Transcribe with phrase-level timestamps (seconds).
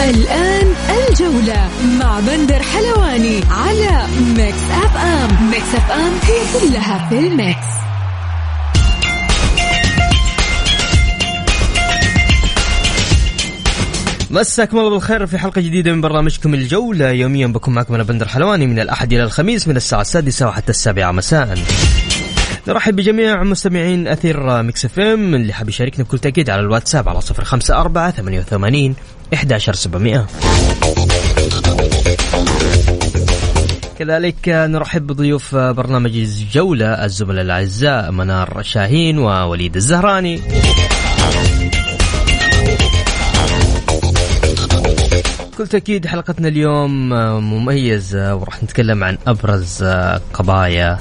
[0.00, 1.68] الآن الجولة
[2.00, 7.66] مع بندر حلواني على Mix FM Mix FM هي كلها في ال mix.
[14.30, 17.10] مساكم الله بالخير في حلقة جديدة من برنامجكم الجولة.
[17.10, 21.12] يوميا بكون معكم أنا بندر حلواني من الأحد إلى الخميس من الساعة السادسة وحتى السابعة
[21.12, 21.58] مساء.
[22.68, 27.44] نرحب بجميع مستمعين أثير Mix FM اللي حاب يشاركنا بكل تأكيد على الواتساب على صفر
[27.44, 28.94] خمسة أربعة ثمانية وثمانين
[29.34, 30.26] إحداشر سبعمئة
[33.98, 40.40] كذلك نرحب بضيوف برنامج الجولة الزملاء الأعزاء منار شاهين ووليد الزهراني.
[45.52, 47.08] بكل تأكيد حلقتنا اليوم
[47.52, 49.84] مميزة وراح نتكلم عن أبرز
[50.34, 50.98] قضايا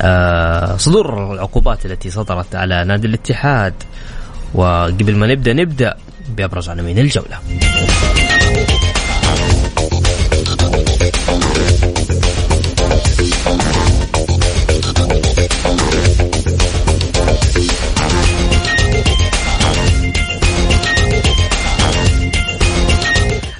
[0.00, 3.74] آه، صدور العقوبات التي صدرت على نادي الاتحاد.
[4.54, 5.94] وقبل ما نبدأ نبدأ
[6.36, 7.38] بأبرز عناوين الجولة.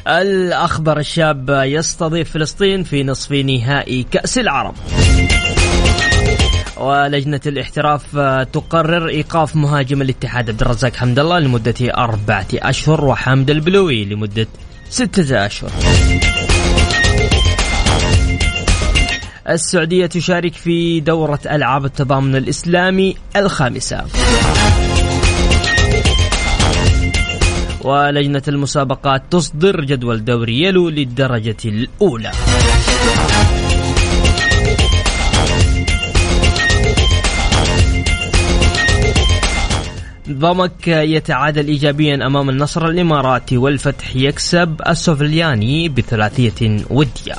[0.09, 4.75] الأخضر الشاب يستضيف فلسطين في نصف نهائي كأس العرب.
[6.77, 8.17] ولجنة الاحتراف
[8.53, 14.47] تقرر إيقاف مهاجم الاتحاد عبد الرزاق حمد الله لمدة أربعة أشهر وحامد البلوي لمدة
[14.91, 15.71] ستة أشهر.
[19.49, 24.05] السعودية تشارك في دورة ألعاب التضامن الإسلامي الخامسة.
[27.81, 32.33] ولجنة المسابقات تصدر جدول دوري يلو للدرجة الأولى.
[40.31, 47.35] ضمك يتعادل ايجابيا أمام النصر الإماراتي والفتح يكسب السوفلياني بثلاثية ودية.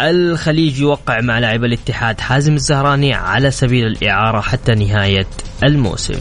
[0.00, 5.26] الخليج يوقع مع لاعب الاتحاد حازم الزهراني على سبيل الإعارة حتى نهاية
[5.64, 6.14] الموسم.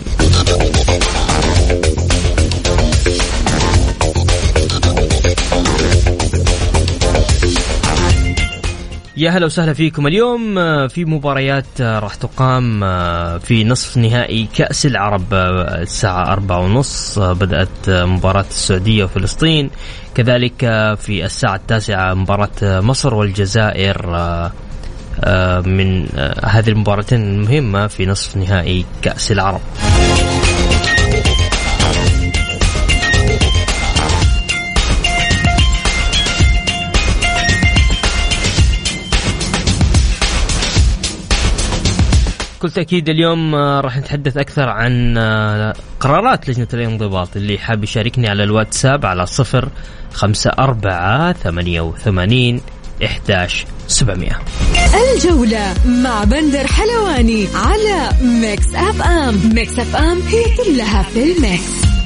[9.18, 10.07] يا هلا وسهلا فيكم.
[10.07, 16.59] اليوم آه، في مباريات آه، راح تقام آه، في نصف نهائي كأس العرب الساعة أربعة
[16.59, 19.69] ونص بدأت مباراة السعودية وفلسطين.
[20.16, 20.59] كذلك
[20.97, 24.07] في الساعة التاسعة مباراة مصر والجزائر
[25.66, 26.07] من
[26.44, 29.62] هذه المباراتين المهمة في نصف نهائي كأس العرب.
[42.63, 48.29] بكل تأكيد اليوم آه، راح نتحدث أكثر عن آه، قرارات لجنة الانضباط اللي حاب يشاركني
[48.29, 49.69] على الواتساب على صفر
[50.13, 52.62] خمسة أربعة ثمانية وثمانين
[53.06, 54.40] إحداش سبعمية.
[55.16, 59.53] الجولة مع بندر حلواني على Mix FM.
[59.56, 62.03] Mix FM هي كلها في ال mix.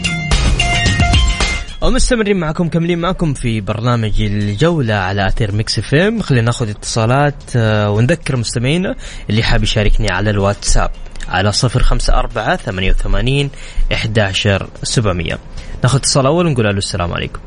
[1.82, 6.20] ومستمرين معكم كملين معكم في برنامج الجولة على أثير Mix FM.
[6.20, 8.96] خلينا ناخذ اتصالات آه، ونذكر مستمعينا
[9.30, 10.90] اللي حاب يشاركني على الواتساب
[11.30, 13.50] على صفر خمسة أربعة ثمانية وثمانين
[13.94, 15.38] إحداشر سبعمية.
[15.84, 17.40] ناخذ اتصال أول ونقول ألو السلام عليكم.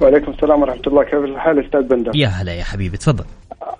[0.00, 1.04] وعليكم السلام ورحمة الله.
[1.04, 3.24] كيف الحال أستاذ بندر؟ يا هلا يا حبيبي تفضل.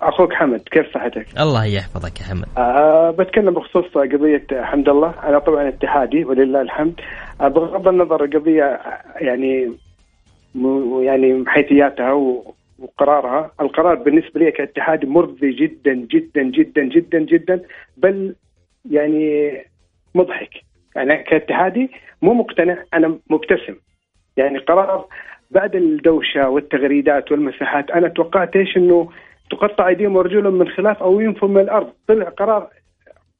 [0.01, 2.45] أخوك حمد كيف صحتك؟ الله يحفظك يا حمد.
[2.57, 5.13] أه بتكلم بخصوص قضية حمد الله.
[5.23, 6.93] أنا طبعا اتحادي ولله الحمد.
[7.39, 8.79] بغض النظر القضية
[9.15, 9.73] يعني
[11.01, 12.11] يعني حيثياتها
[12.79, 13.51] وقرارها.
[13.61, 17.61] القرار بالنسبة لي كاتحادي مرضي جدا جدا جدا جدا جدا
[17.97, 18.35] بل
[18.91, 19.57] يعني
[20.15, 20.49] مضحك.
[20.95, 21.91] يعني كاتحادي
[22.21, 23.75] مو مقتنع أنا مبتسم.
[24.37, 25.05] يعني قرار
[25.51, 29.09] بعد الدوشة والتغريدات والمساحات أنا توقعت إيش؟ أنه
[29.49, 31.93] تقطع أيديهم ورجلهم من خلاف أو ينفوا من الأرض.
[32.07, 32.67] طلع قرار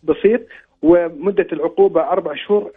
[0.04, 0.42] بسيط
[0.84, 2.72] ومدة العقوبة أربع شهور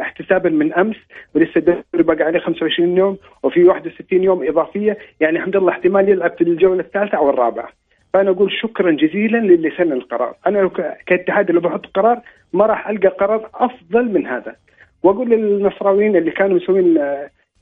[0.00, 0.96] احتسابا من أمس
[1.34, 4.98] ولسه الدوري باقي عليه 25 يوم وفي 61 يوم إضافية.
[5.20, 7.68] يعني الحمد لله احتمال يلعب في الجولة الثالثة أو الرابعة.
[8.14, 10.34] فأنا أقول شكرا جزيلا للي سن القرار.
[10.46, 12.20] لو ك- كاتحاد اللي بحط قرار
[12.52, 14.56] ما راح ألقى قرار أفضل من هذا.
[15.02, 16.98] وأقول للنصراويين اللي كانوا مسوين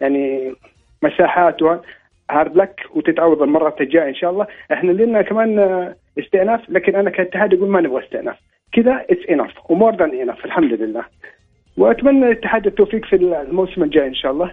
[0.00, 0.54] يعني
[1.02, 1.56] مساحات
[2.30, 5.58] hard luck وتتعوض المره الجايه إن شاء الله إحنا لنا كمان
[6.18, 8.36] استئناف لكن أنا كاتحاد أقول ما نبغى استئناف.
[8.72, 11.04] كذا it's enough و more than enough الحمد لله.
[11.76, 14.52] وأتمنى الاتحاد التوفيق في الموسم الجاي إن شاء الله.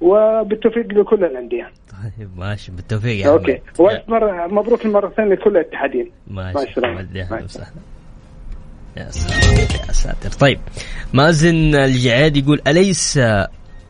[0.00, 1.70] وبالتوفيق لكل الأندية.
[1.90, 2.72] طيب ماشي.
[2.72, 3.60] بالتوفيق يا أوكي.
[3.78, 6.10] ومره مبروك المره الثانية لكل الاتحادين.
[6.26, 6.58] ماشي
[7.14, 7.76] يا وسهلا.
[9.10, 10.30] ساتر يا ساتر.
[10.30, 10.60] طيب
[11.14, 13.18] مازن الجعاد يقول أليس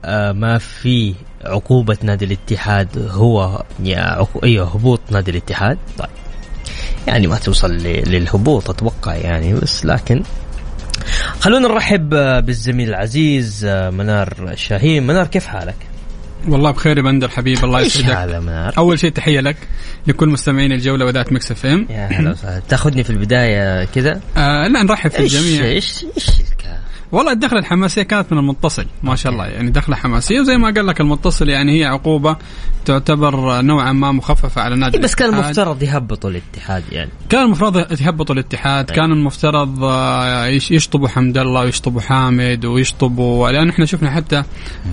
[0.04, 1.14] آه، ما في
[1.44, 4.40] عقوبة نادي الاتحاد؟ هو يا عقو...
[4.44, 6.08] أيوه هبوط نادي الاتحاد؟ طيب.
[7.06, 10.22] يعني ما توصل للهبوط أتوقع يعني بس لكن
[11.40, 12.08] خلونا نرحب
[12.46, 15.76] بالزميل العزيز منار شاهين منار كيف حالك؟
[16.48, 19.56] والله بخير يا بندر حبيب الله يسعدك هذا منار؟ أول شيء تحية لك
[20.06, 24.82] لكل مستمعين الجولة وذات Mix FM يا هلا وسهلا تأخذني في البداية كذا آه لا
[24.82, 26.26] نرحب في الجميع إيش إيش؟
[27.12, 30.86] والله الدخله الحماسية كانت من المتصل ما شاء الله يعني دخله حماسية وزي ما قال
[30.86, 32.36] لك المتصل يعني هي عقوبة
[32.84, 35.34] تعتبر نوعا ما مخففة على نادي إيه بس كان.
[35.34, 38.96] المفترض يهبطوا الاتحاد يعني كان المفروض يهبطوا الاتحاد طيب.
[38.96, 44.42] كان المفترض آه، يش- يشطبوا حمد الله ويشطبوا حامد ويشطبوا لأن إحنا شفنا حتى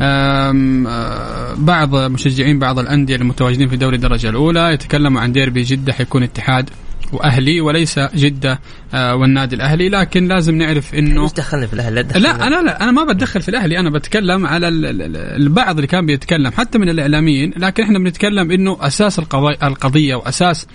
[0.02, 6.24] آه، بعض مشجعين بعض الأندية المتواجدين في دوري الدرجة الأولى يتكلموا عن ديربي جدة حيكون
[6.24, 6.70] اتحاد
[7.14, 8.60] وأهلي وليس جدة
[8.94, 12.20] آه، والنادي الأهلي لكن لازم نعرف إنه إيش دخلني في الأهلي لا.
[12.20, 15.76] لا أنا لا أنا ما بتدخل في الأهلي أنا بتكلم على ال- ال- ال- البعض
[15.76, 19.20] اللي كان بيتكلم حتى من الإعلاميين لكن إحنا بنتكلم إنه أساس
[19.64, 20.68] القضية وأساس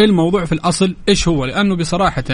[0.00, 2.24] الموضوع في الأصل إيش هو؟ لأنه بصراحة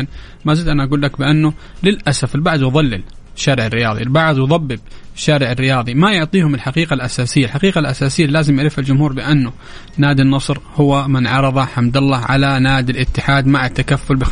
[0.44, 1.52] ما زلت أنا أقول لك بأنه
[1.82, 3.02] للأسف البعض يضلل
[3.36, 4.80] الشارع الرياضي، البعض يضبب
[5.16, 9.52] الشارع الرياضي، ما يعطيهم الحقيقة الأساسية، الحقيقة الأساسية اللي لازم يعرفها الجمهور بأنه
[9.96, 14.30] نادي النصر هو من عرض حمد الله على نادي الاتحاد مع التكفل ب 50%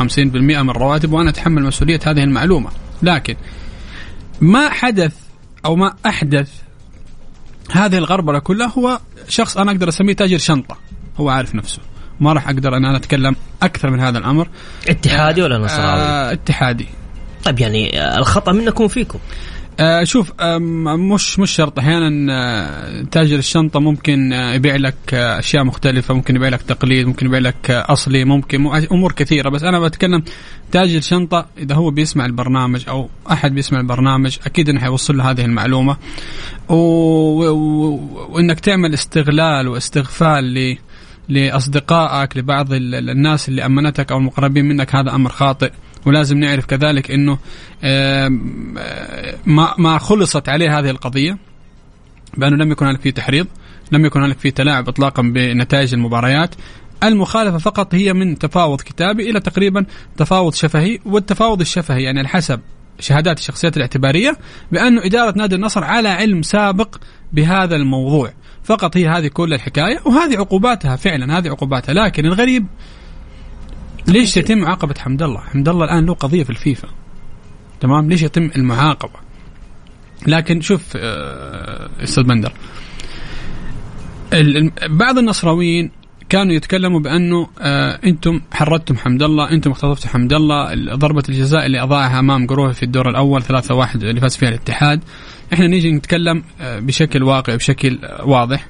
[0.63, 2.71] من الرواتب وأنا أتحمل مسؤولية هذه المعلومة،
[3.03, 3.37] لكن
[4.41, 5.15] ما حدث
[5.65, 6.51] أو ما أحدث
[7.71, 10.77] هذه الغربلة كلها هو شخص أنا أقدر أسميه تاجر شنطة.
[11.17, 11.81] هو عارف نفسه.
[12.21, 14.49] ما راح أقدر ان أنا أتكلم أكثر من هذا الأمر.
[14.89, 16.87] اتحادي ولا نصراوي؟ آه اتحادي.
[17.45, 19.19] طيب يعني الخطأ منكم وفيكم.
[19.81, 21.79] آه شوف مش مش شرط.
[21.79, 26.15] أحيانا آه، تاجر الشنطة ممكن آه، يبيع لك أشياء مختلفة.
[26.15, 29.49] ممكن يبيع لك تقليد ممكن يبيع لك أصلي ممكن مو- أمور كثيرة.
[29.49, 30.23] بس أنا بتكلم
[30.73, 35.45] تاجر شنطه إذا هو بيسمع البرنامج أو أحد بيسمع البرنامج أكيد إنه حيوصل له هذه
[35.45, 35.97] المعلومة.
[36.69, 36.75] و...
[36.75, 38.01] و...
[38.31, 40.77] وإنك تعمل استغلال واستغفال ل
[41.29, 45.71] لأصدقائك لبعض ال- ال- الناس اللي أمنتك أو المقربين منك هذا أمر خاطئ.
[46.07, 47.39] ولازم نعرف كذلك إنه
[49.47, 51.39] ما ما خلصت عليه هذه القضية
[52.37, 53.47] بأنه لم يكن هناك فيه تحريض
[53.93, 56.55] لم يكن هناك فيه تلاعب اطلاقا بنتائج المباريات.
[57.05, 62.61] المخالفة فقط هي من تفاوض كتابي إلى تقريبا تفاوض شفهي والتفاوض الشفهي يعني على حسب
[63.01, 64.37] شهادات الشخصيات الاعتبارية
[64.73, 66.97] بانه إدارة نادي النصر على علم سابق
[67.33, 68.33] بهذا الموضوع.
[68.65, 71.93] فقط هي هذه كل الحكاية وهذه عقوباتها فعلا هذه عقوباتها.
[71.93, 72.67] لكن الغريب
[74.09, 76.89] ليش يتم معاقبه حمد الله؟ حمد الله الآن له قضية في الفيفا.
[77.81, 79.21] تمام؟ ليش يتم المعاقبة؟
[80.27, 82.53] لكن شوف آه، أستاذ بندر.
[84.91, 85.91] بعض النصراويين
[86.29, 91.67] كانوا يتكلموا بأنه آه أنتم حردتم حمد الله أنتم اختطفتوا حمد الله ال- ضربة الجزاء
[91.67, 93.49] اللي أضاعها أمام قروه في الدور الأول 3-1
[93.95, 95.01] اللي فاز فيها الاتحاد.
[95.53, 98.67] إحنا نيجي نتكلم آه بشكل واقعي بشكل آه واضح.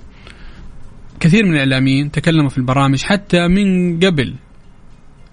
[1.20, 4.34] كثير من الإعلاميين تكلموا في البرامج حتى من قبل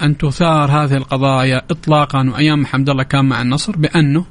[0.02, 4.26] أن تثار هذه القضايا اطلاقا وأيام حمد الله كان مع النصر بأنه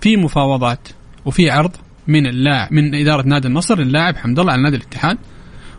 [0.00, 0.88] في مفاوضات
[1.24, 1.76] وفي عرض
[2.08, 5.18] من اللاعب من إدارة نادي النصر للاعب حمد الله على نادي الاتحاد.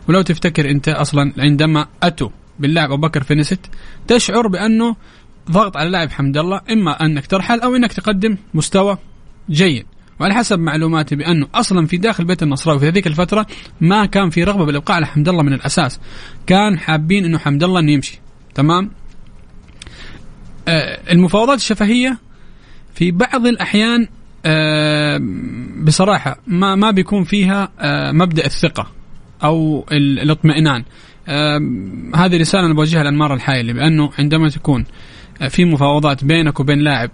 [0.08, 2.28] ولو تفتكر أنت أصلا عندما أتوا
[2.58, 3.60] باللاعب أبو بكر فينيست
[4.08, 4.96] تشعر بأنه
[5.50, 8.98] ضغط على اللاعب حمد الله إما أنك ترحل أو إنك تقدم مستوى
[9.50, 9.86] جيد.
[10.20, 13.46] وعلى حسب معلوماتي بأنه أصلا في داخل بيت النصراوي في هذيك الفترة
[13.80, 16.00] ما كان في رغبة بالإبقاء على حمد الله من الأساس.
[16.46, 18.20] كان حابين إنه حمد الله إنه يمشي.
[18.58, 18.90] تمام؟
[20.68, 22.18] آه المفاوضات الشفهية
[22.94, 24.08] في بعض الأحيان
[24.46, 25.20] آه
[25.82, 28.86] بصراحة ما ما بيكون فيها آه مبدأ الثقة
[29.44, 30.84] أو ال- الاطمئنان.
[32.14, 34.84] هذه رسالة أنا بوجهها لانمار الحايلي بانه عندما تكون
[35.48, 37.10] في مفاوضات بينك وبين لاعب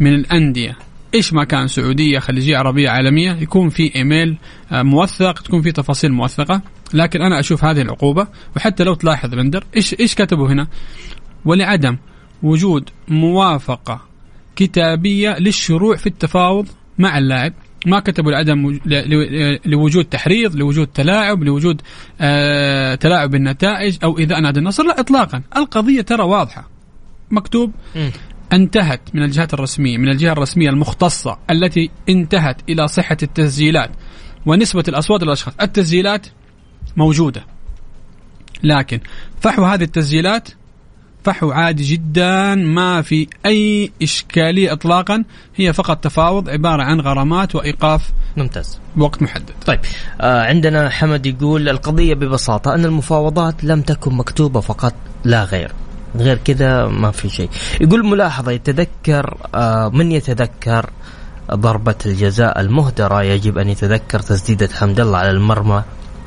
[0.00, 0.76] من الأندية
[1.14, 4.36] إيش ما كان سعودية خليجية عربية عالمية يكون في إيميل
[4.72, 6.62] موثق تكون في تفاصيل موثقة.
[6.94, 10.68] لكن أنا أشوف هذه العقوبة وحتى لو تلاحظ بندر إيش إيش كتبوا هنا؟
[11.44, 11.96] ولعدم
[12.42, 14.00] وجود موافقة
[14.56, 16.68] كتابية للشروع في التفاوض
[16.98, 17.52] مع اللاعب.
[17.86, 18.78] ما كتبوا لعدم
[19.66, 21.82] لوجود تحريض لوجود تلاعب لوجود
[22.20, 25.42] آه تلاعب بالنتائج أو ايذاء نادي النصر لا اطلاقا.
[25.56, 26.68] القضية ترى واضحة.
[27.30, 28.10] مكتوب مم.
[28.52, 33.90] انتهت من الجهات الرسمية من الجهة الرسمية المختصة التي انتهت إلى صحة التسجيلات
[34.46, 35.54] ونسبة الأصوات للأشخاص.
[35.60, 36.26] التسجيلات
[36.96, 37.44] موجودة.
[38.62, 39.00] لكن
[39.40, 40.48] فحو هذه التسجيلات
[41.24, 45.24] فحو عادي جدا ما في أي إشكالية اطلاقا
[45.56, 48.80] هي فقط تفاوض عبارة عن غرامات وإيقاف ممتاز.
[48.96, 49.50] بوقت محدد.
[49.66, 49.80] طيب
[50.20, 54.94] آه عندنا حمد يقول القضية ببساطة أن المفاوضات لم تكن مكتوبة فقط
[55.24, 55.72] لا غير.
[56.16, 57.50] غير كذا ما في شيء.
[57.80, 60.90] يقول ملاحظة يتذكر آه من يتذكر
[61.52, 65.82] ضربة الجزاء المهدرة؟ يجب أن يتذكر تسديدة حمد الله على المرمى.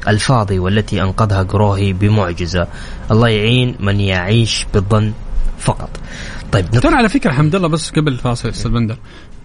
[0.08, 2.68] الفاضي والتي أنقذها قروهي بمعجزة.
[3.12, 5.14] الله يعين من يعيش بالظن
[5.60, 5.90] فقط.
[6.52, 8.98] طيب ترى على فكرة حمد الله بس قبل الفاصل أستاذ بندر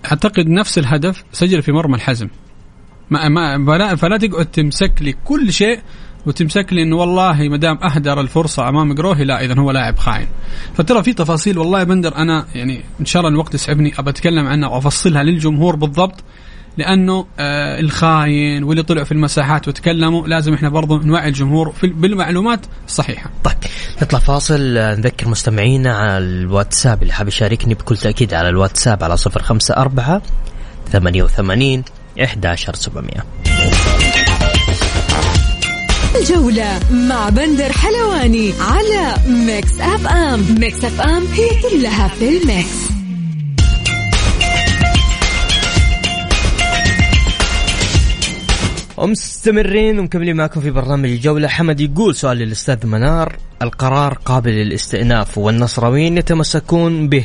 [0.04, 2.28] أعتقد نفس الهدف سجل في مرمى الحزم.
[3.10, 5.80] ما ما فلا, فلا تقعد تمسك لي كل شيء
[6.26, 10.26] وتمسك لي إنه والله ما دام أهدر الفرصة أمام قروهي لا اذا هو لاعب خاين.
[10.74, 14.68] فترى في تفاصيل والله بندر أنا يعني إن شاء الله الوقت يسعفني أبى أتكلم عنها
[14.68, 16.24] وأفصلها للجمهور بالضبط.
[16.78, 22.60] لأنه آه الخاين واللي طلعوا في المساحات وتكلموا لازم إحنا برضو نوعي الجمهور في بالمعلومات
[22.86, 23.30] الصحيحة.
[23.44, 23.56] طيب
[24.02, 27.02] نطلع فاصل آه، نذكر مستمعينا على الواتساب.
[27.02, 30.22] اللي حاب يشاركني بكل تأكيد على الواتساب على صفر خمسة أربعة
[30.92, 31.84] ثمانية وثمانين
[32.24, 33.24] إحداشر سبعمية.
[36.20, 40.44] الجولة مع بندر حلواني على Mix FM.
[40.58, 42.99] Mix FM هي كلها في ال mix.
[49.00, 51.48] ومستمرين ومكملين معكم في برنامج الجولة.
[51.48, 53.36] حمد يقول سؤال للأستاذ منار.
[53.62, 57.24] القرار قابل للاستئناف والنصراويين يتمسكون به.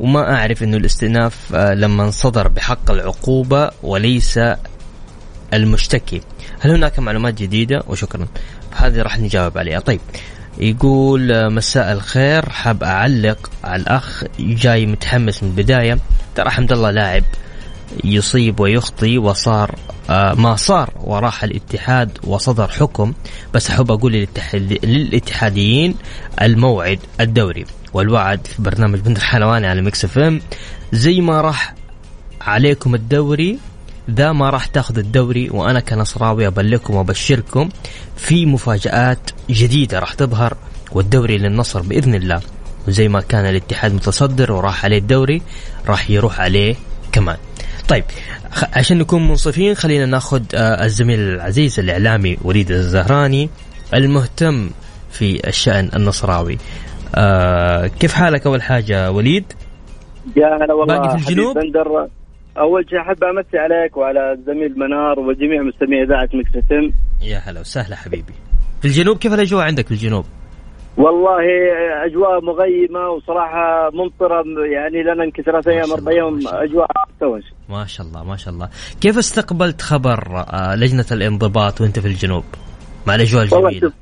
[0.00, 4.40] وما أعرف أنه الاستئناف آه، لما صدر بحق العقوبة وليس
[5.54, 6.20] المشتكي.
[6.60, 8.26] هل هناك معلومات جديدة؟ وشكرا.
[8.76, 9.80] هذه راح نجاوب عليها.
[9.80, 10.00] طيب
[10.58, 12.50] يقول آه، مساء الخير.
[12.50, 15.98] حاب أعلق على الأخ جاي متحمس من البداية.
[16.34, 17.24] ترى حمد الله لاعب.
[18.04, 19.74] يصيب ويخطي وصار
[20.10, 23.12] آه ما صار وراح الاتحاد وصدر حكم.
[23.54, 25.94] بس أحب أقول للاتحاد للاتحاديين
[26.42, 27.64] الموعد الدوري.
[27.94, 30.40] والوعد في برنامج بندر حلواني على Mix FM
[30.92, 31.74] زي ما راح
[32.40, 33.58] عليكم الدوري
[34.10, 37.68] ذا ما راح تاخذ الدوري وأنا كنصراوي أبلغكم وأبشركم
[38.16, 40.56] في مفاجآت جديدة راح تظهر
[40.92, 42.40] والدوري للنصر بإذن الله.
[42.88, 45.42] وزي ما كان الاتحاد متصدر وراح عليه الدوري
[45.86, 46.74] راح يروح عليه
[47.12, 47.36] كمان.
[47.88, 48.04] طيب
[48.76, 53.48] عشان نكون منصفين خلينا ناخذ آه، الزميل العزيز الإعلامي وليد الزهراني
[53.94, 54.70] المهتم
[55.10, 56.58] في الشأن النصراوي.
[57.14, 59.44] آه كيف حالك أول حاجة وليد؟
[60.36, 60.98] يا هلا والله.
[60.98, 62.08] باقي في الجنوب؟ بندر.
[62.58, 66.70] أول شيء أحب أمسي عليك وعلى الزميل منار وجميع مستمعي إذاعة مكس
[67.22, 68.32] يا هلا وسهلا حبيبي.
[68.82, 70.24] في الجنوب كيف الأجواء عندك في الجنوب؟
[70.96, 71.42] والله
[72.04, 76.38] أجواء مغيمة وصراحة ممطرة يعني لنا يمكن ثلاث أيام أربع أيام.
[76.46, 77.40] أجواء مستوى.
[77.70, 78.68] ما شاء الله ما شاء الله.
[79.00, 80.18] كيف استقبلت خبر
[80.52, 82.44] آه لجنة الانضباط وأنت في الجنوب؟
[83.06, 83.92] مع الأجواء الجميلة.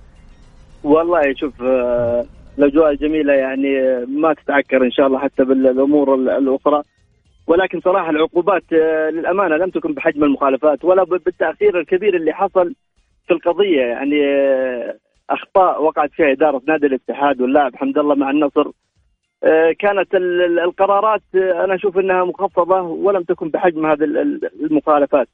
[0.85, 2.25] والله شوف آه،
[2.59, 3.69] الأجواء الجميلة يعني
[4.07, 6.83] ما تتعكر إن شاء الله حتى بالأمور ال- الأخرى.
[7.47, 12.75] ولكن صراحة العقوبات آه، للأمانة لم تكن بحجم المخالفات ولا بالتاثير الكبير اللي حصل
[13.27, 13.81] في القضية.
[13.81, 14.17] يعني
[15.33, 18.71] أخطاء وقعت فيها إدارة نادي الاتحاد واللاعب حمد الله مع النصر
[19.45, 24.19] آه، كانت ال- ال- القرارات آه، أنا أشوف إنها مخفضة ولم تكن بحجم هذه ال-
[24.19, 25.29] ال- المخالفات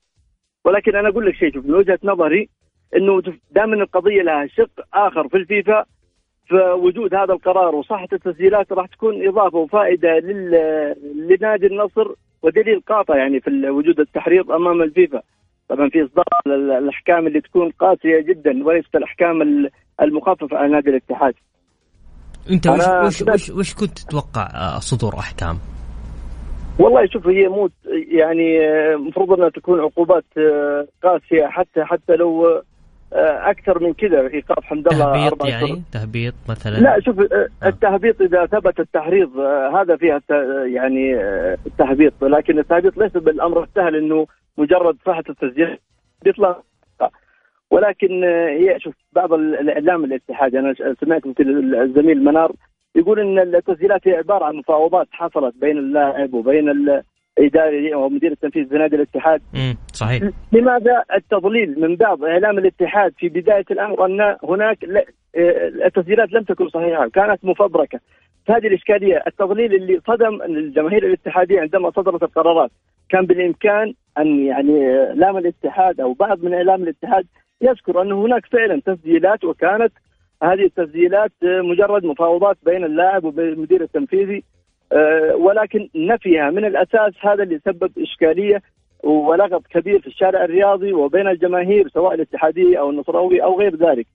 [0.65, 2.49] ولكن أنا أقول لك شيء شوف من وجهة نظري
[2.97, 5.85] إنه دائما القضية لها شق آخر في الفيفا
[6.51, 10.19] فوجود هذا القرار وصحة التسجيلات راح تكون إضافة وفائدة.
[11.15, 12.09] لنادي النصر
[12.43, 15.23] ودليل قاطع يعني في وجود التحريض أمام الفيفا
[15.69, 19.71] طبعا في إصدار ال- الأحكام اللي تكون قاسية جدا وليست الأحكام ال-
[20.03, 21.35] المخففة على نادي الاتحاد.
[22.51, 25.59] أنت وش وش, وش, وش كنت تتوقع آه صدور أحكام؟
[26.79, 27.71] والله شوف هي مو
[28.09, 32.63] يعني آه، المفروض أنها تكون عقوبات آه، قاسية حتى حتى لو آه،
[33.13, 38.47] أكثر من كذا ايقاف حمد الله تهبيط يعني؟ تهبيط مثلا؟ لا شوف آه، التهبيط إذا
[38.47, 40.21] ثبت التحريض آه، هذا فيها
[40.67, 42.25] يعني آه، التهبيط.
[42.25, 44.27] لكن التهبيط ليس بالأمر السهل إنه
[44.59, 45.79] مجرد صحة التسجيل
[46.25, 46.63] بيطلع
[47.71, 52.53] ولكن آه، هي شوف بعض ال- الإعلام الاتحادي أنا سمعت مثل الزميل منار
[52.95, 56.69] يقول إن التسجيلات هي عبارة عن مفاوضات حصلت بين اللاعب وبين
[57.39, 59.41] الاداري أو مدير التنفيذي لنادي الاتحاد.
[59.55, 60.23] امم صحيح.
[60.53, 64.79] لماذا التضليل من بعض إعلام الاتحاد في بداية الأمر أن هناك
[65.37, 68.01] آه، التسجيلات لم تكن صحيحة كانت مفبركة.
[68.49, 72.71] هذه الإشكالية التضليل اللي صدم الجماهير الاتحادية عندما صدرت القرارات
[73.09, 77.27] كان بالإمكان أن يعني إعلام الاتحاد أو بعض من إعلام الاتحاد
[77.61, 79.93] يذكر أن هناك فعلا تسجيلات وكانت
[80.43, 84.45] هذه التسجيلات مجرد مفاوضات بين اللاعب وبين المدير التنفيذي.
[85.35, 88.63] ولكن نفيها من الأساس هذا اللي سبب إشكالية
[89.03, 94.07] ولغط كبير في الشارع الرياضي وبين الجماهير سواء الاتحاديه أو النصراوي أو غير ذلك.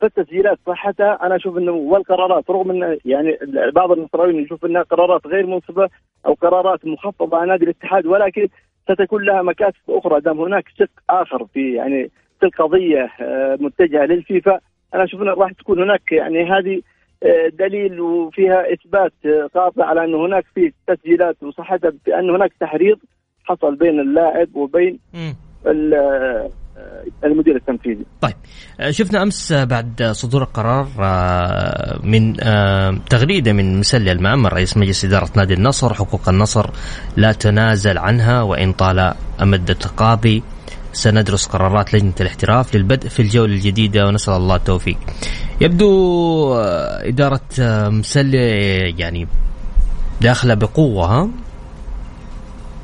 [0.00, 3.38] فالتسجيلات صحتها أنا أشوف إنه والقرارات رغم إن يعني
[3.74, 5.88] بعض النصراويين يشوف إنها قرارات غير منصفة
[6.26, 8.48] أو قرارات مخفضة على نادي الاتحاد ولكن
[8.92, 12.10] ستكون لها مكاسب أخرى دام هناك شق آخر في يعني
[12.40, 14.60] في القضية آه، متجهة للفيفا
[14.94, 16.82] أنا أشوف انه راح تكون هناك يعني هذه آه،
[17.58, 22.98] دليل وفيها إثبات آه، قاطع على انه هناك في تسجيلات وصحتها بأن هناك تحريض
[23.44, 24.98] حصل بين اللاعب وبين
[27.24, 28.04] المدير التنفيذي.
[28.20, 28.34] طيب
[28.90, 30.86] شفنا أمس بعد صدور القرار
[32.04, 32.36] من
[33.10, 36.70] تغريدة من مسلي المعمر رئيس مجلس إدارة نادي النصر حقوق النصر
[37.16, 40.42] لا تنازل عنها وإن طال أمد التقاضي
[40.92, 44.96] سندرس قرارات لجنة الاحتراف للبدء في الجولة الجديدة ونسأل الله التوفيق.
[45.60, 48.38] يبدو آه، إدارة آه، مسلة
[48.98, 49.28] يعني
[50.20, 51.28] داخلة بقوة ها؟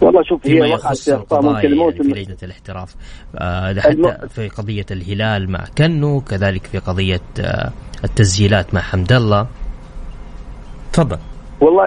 [0.01, 2.03] والله شوف هي وقعت ممكن الموسم.
[2.03, 2.95] في لجنة الاحتراف.
[3.37, 7.73] آه حتى في قضية الهلال مع كنو كذلك في قضية آه
[8.05, 9.47] التسجيلات مع حمد الله.
[10.93, 11.19] تفضل.
[11.61, 11.87] والله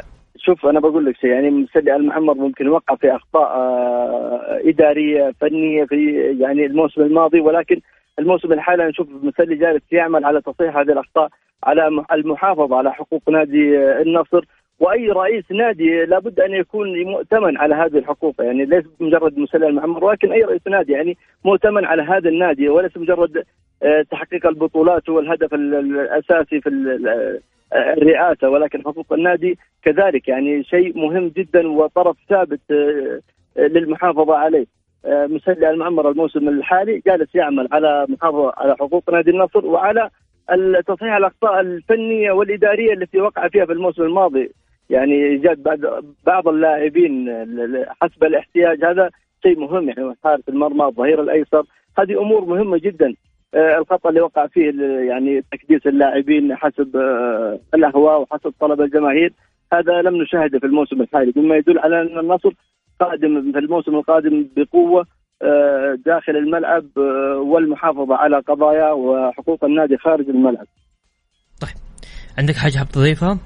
[0.49, 5.85] شوف أنا بقول لك شيء يعني مسلي المعمر ممكن وقع في أخطاء آه، إدارية فنية
[5.85, 7.81] في يعني الموسم الماضي ولكن
[8.19, 11.29] الموسم الحالي نشوف مسلي جالس يعمل على تصحيح هذه الأخطاء
[11.63, 14.45] على المحافظة على حقوق نادي النصر.
[14.79, 20.03] وأي رئيس نادي لابد أن يكون مؤتمن على هذه الحقوق يعني ليس مجرد مسلي المعمر
[20.03, 23.43] ولكن أي رئيس نادي يعني مؤتمن على هذا النادي وليس مجرد
[23.83, 26.69] آه، تحقيق البطولات هو الهدف الأساسي في
[27.75, 33.21] الرئاسه ولكن حقوق النادي كذلك يعني شيء مهم جدا وطرف ثابت آه،
[33.57, 34.65] للمحافظة عليه.
[35.05, 40.09] آه، مسلي المعمر الموسم الحالي جالس يعمل على محافظة على حقوق نادي النصر وعلى
[40.87, 44.51] تصحيح الأخطاء الفنية والإدارية التي وقع فيها في الموسم الماضي.
[44.89, 45.63] يعني ايجاد
[46.25, 47.29] بعض اللاعبين
[48.01, 49.09] حسب الاحتياج هذا
[49.43, 51.63] شيء مهم يعني حارس المرمى الظهير الأيسر
[51.99, 53.13] هذه أمور مهمة جدا آه،
[53.55, 54.71] الخطا اللي وقع فيه
[55.09, 59.33] يعني تكديس اللاعبين حسب آه، الأهواء وحسب طلب الجماهير
[59.73, 62.49] هذا لم نشاهده في الموسم الحالي مما يدل على أن النصر
[62.99, 65.05] قادم في الموسم القادم بقوة
[65.41, 66.97] آه، داخل الملعب
[67.37, 70.65] والمحافظة على قضايا وحقوق النادي خارج الملعب.
[71.61, 71.75] طيب
[72.37, 73.39] عندك حاجة حاب تضيفها؟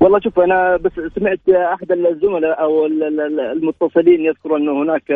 [0.00, 5.10] والله شوف أنا بس سمعت أحد الزملاء أو المتصلين يذكر انه هناك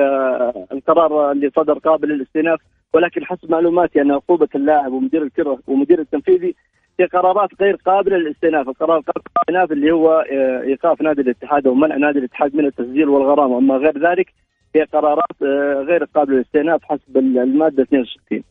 [0.73, 2.61] القرار اللي صدر قابل للاستئناف
[2.95, 6.55] ولكن حسب معلوماتي أن عقوبة اللاعب ومدير الكره ومدير التنفيذي
[7.01, 11.75] هي قرارات غير قابلة للاستئناف، القرار قابل للاستئناف اللي هو آه، إيقاف نادي الاتحاد أو
[11.75, 14.33] منع نادي الاتحاد من التسجيل والغرامة، أما غير ذلك
[14.77, 18.45] هي قرارات آه، غير قابلة للاستئناف حسب المادة 62.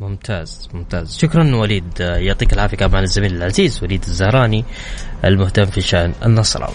[0.00, 1.18] ممتاز ممتاز.
[1.18, 2.00] شكرا وليد.
[2.00, 4.64] يعطيك العافية كمان الزميل العزيز وليد الزهراني
[5.24, 6.74] المهتم في شأن النصراوي.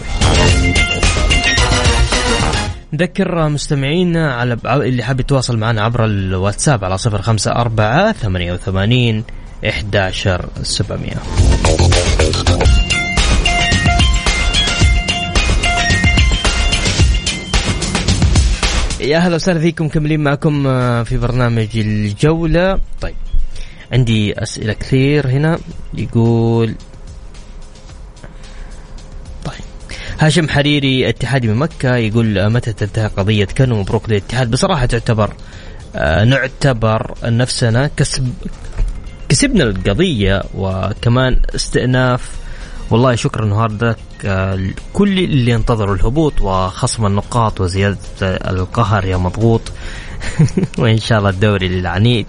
[2.92, 9.24] نذكر مستمعينا على اللي حاب يتواصل معنا عبر الواتساب على صفر خمسة أربعة ثمانية وثمانين
[9.64, 11.14] 11700
[19.02, 22.78] يا أهلا وسهلا فيكم كملين معكم آه، في برنامج الجولة.
[23.00, 23.14] طيب
[23.92, 25.58] عندي أسئلة كثير هنا.
[25.94, 26.74] يقول
[30.18, 34.50] هاشم حريري اتحادي من مكة يقول متى تنتهي قضية كانوا مبروك للاتحاد.
[34.50, 35.34] بصراحة تعتبر
[35.96, 38.32] آه نعتبر نفسنا كسب
[39.28, 42.30] كسبنا القضية وكمان استئناف.
[42.90, 43.96] والله شكرا آه
[44.92, 49.60] كل اللي انتظروا الهبوط وخصم النقاط وزيادة القهر يا مضغوط.
[50.78, 52.26] وإن شاء الله الدوري للعنيد.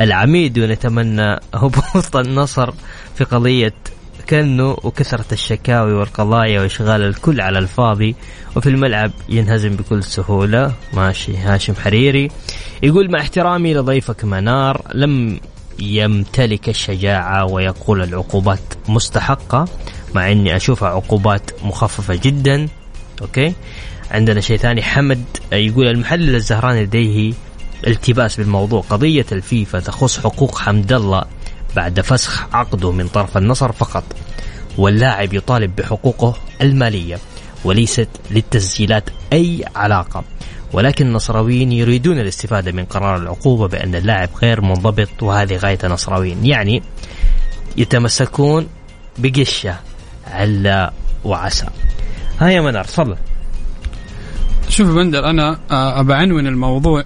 [0.00, 2.70] العميد ونتمنى هبوط النصر
[3.14, 3.74] في قضية
[4.26, 8.16] كأنه وكثرة الشكاوي والقضايا وإشغال الكل على الفاضي.
[8.56, 10.72] وفي الملعب ينهزم بكل سهولة.
[10.94, 12.28] ماشي هاشم حريري.
[12.82, 15.40] يقول مع احترامي لضيفك منار لم
[15.78, 19.68] يمتلك الشجاعة ويقول العقوبات مستحقة
[20.14, 22.68] مع إني اشوفها عقوبات مخففة جدا.
[23.22, 23.54] أوكي؟
[24.10, 24.82] عندنا شيء ثاني.
[24.82, 27.32] حمد يقول المحلل الزهراني لديه
[27.86, 28.80] التباس بالموضوع.
[28.80, 31.24] قضية الفيفا تخص حقوق حمد الله
[31.76, 34.04] بعد فسخ عقده من طرف النصر فقط
[34.78, 37.18] واللاعب يطالب بحقوقه المالية
[37.64, 40.24] وليست للتسجيلات أي علاقة.
[40.72, 46.46] ولكن النصراويين يريدون الاستفادة من قرار العقوبة بأن اللاعب غير منضبط وهذه غاية النصراويين.
[46.46, 46.82] يعني
[47.76, 48.66] يتمسكون
[49.18, 49.76] بقشة
[50.26, 50.92] علا
[51.24, 51.66] وعسى.
[52.40, 53.16] ها يا منار تفضل.
[54.68, 57.04] شوف بندر أنا آه، عنون الموضوع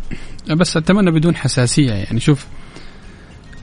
[0.50, 1.92] بس أتمنى بدون حساسية.
[1.92, 2.46] يعني شوف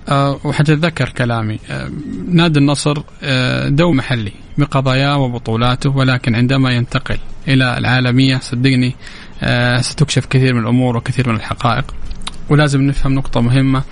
[0.09, 1.91] أه وحتتذكر كلامي أه
[2.27, 3.01] نادي النصر
[3.67, 8.95] دو محلي بقضاياه وبطولاته ولكن عندما ينتقل إلى العالمية صدقني
[9.81, 11.85] ستكشف كثير من الأمور وكثير من الحقائق.
[12.49, 13.83] ولازم نفهم نقطة مهمة.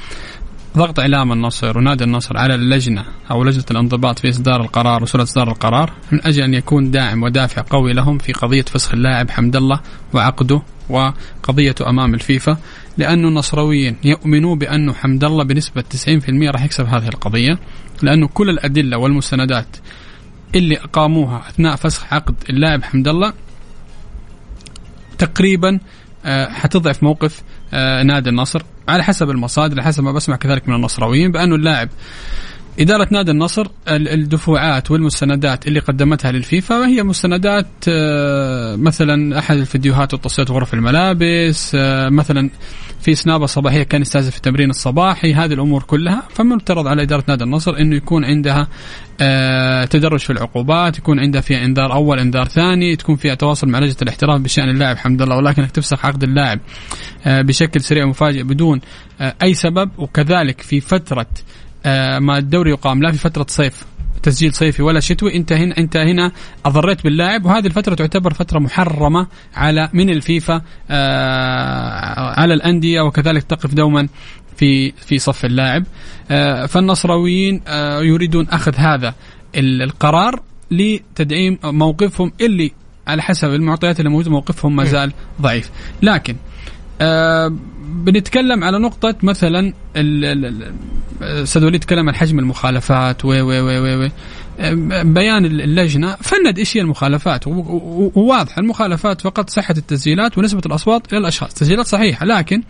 [0.78, 5.48] ضغط إعلام النصر ونادي النصر على اللجنة أو لجنة الانضباط في إصدار القرار وسرعه إصدار
[5.52, 9.80] القرار من أجل أن يكون داعم ودافع قوي لهم في قضية فسخ اللاعب حمد الله
[10.14, 12.58] وعقده وقضيته أمام الفيفا
[12.98, 17.60] لأنه النصراويين يؤمنون بانه حمد الله بنسبة 90% راح يكسب هذه القضية
[18.02, 19.78] لأنه كل الأدلة والمستندات
[20.56, 23.34] اللي أقاموها أثناء فسخ عقد اللاعب حمد الله
[25.22, 25.80] تقريبا
[26.26, 27.42] آه، حتضعف موقف
[27.74, 28.62] آه، نادي النصر.
[28.88, 31.90] على حسب المصادر على حسب ما بسمع كذلك من النصراويين بأنه اللاعب
[32.80, 40.52] إدارة نادي النصر الدفوعات والمستندات اللي قدمتها للفيفا هي مستندات آه، مثلا أحد الفيديوهات والتصويرات
[40.52, 42.50] غرف الملابس آه، مثلا
[43.02, 46.24] في سنابة صباحية كان يستهزئ في التمرين الصباحي هذه الأمور كلها.
[46.34, 48.68] فمفترض على إدارة نادي النصر أنه يكون عندها
[49.22, 53.80] آه، تدرج في العقوبات يكون عندها فيها إنذار أول إنذار ثاني تكون فيها تواصل مع
[53.80, 56.60] لجنة الاحتراف بشأن اللاعب حمد الله ولكنك تفسخ عقد اللاعب
[57.26, 58.82] بشكل سريع ومفاجئ بدون
[59.44, 59.90] أي سبب.
[59.98, 61.71] وكذلك في فترة آه،
[62.20, 63.86] ما الدوري يقام لا في فترة صيف
[64.24, 65.36] تسجيل صيفي ولا شتوي.
[65.36, 66.32] انت هنا انت هنا
[66.65, 73.74] أضريت باللاعب وهذه الفترة تعتبر فترة محرمة على من الفيفا آه على الأندية وكذلك تقف
[73.74, 74.08] دوما
[74.58, 75.84] في في صف اللاعب.
[76.32, 79.13] آه فالنصراويين آه يريدون أخذ هذا
[79.56, 80.41] القرار
[80.72, 82.72] لتدعيم موقفهم اللي
[83.08, 85.72] على حسب المعطيات اللي موجودة موقفهم ما زال ضعيف.
[86.02, 86.36] لكن
[87.02, 87.54] آه
[87.86, 89.74] بنتكلم على نقطة مثلا
[91.22, 94.10] أستاذ وليد تكلم عن حجم المخالفات و و و و
[95.04, 101.54] بيان اللجنة فند إيش هي المخالفات؟ وواضح المخالفات فقط صحة التسجيلات ونسبة الأصوات إلى الأشخاص.
[101.54, 102.64] تسجيلات صحيحة لكن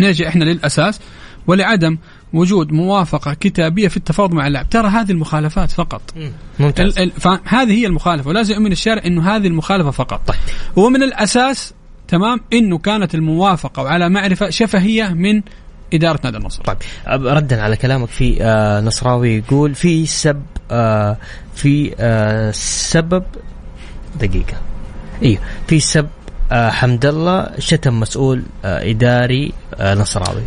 [0.00, 1.00] نرجع إحنا للأساس
[1.46, 1.98] ولعدم
[2.32, 4.70] وجود موافقة كتابية في التفاوض مع اللاعب.
[4.70, 6.14] ترى هذه المخالفات فقط.
[6.58, 7.10] ممتاز.
[7.44, 8.28] هذه هي المخالفة.
[8.28, 10.20] ولازم يؤمن الشارع أنه هذه المخالفة فقط.
[10.26, 10.38] طيب.
[10.76, 11.74] ومن الأساس
[12.10, 15.42] تمام؟ إنه كانت الموافقة وعلى معرفة شفهية من
[15.94, 16.62] إدارة نادي النصر.
[16.62, 16.76] طيب
[17.08, 21.16] ردا على كلامك في آه نصراوي يقول في سب آه
[21.54, 23.24] في آه سبب
[24.20, 24.56] دقيقة.
[25.22, 26.08] إيوه في سب
[26.52, 30.42] آه حمد الله شتم مسؤول آه إداري آه نصراوي.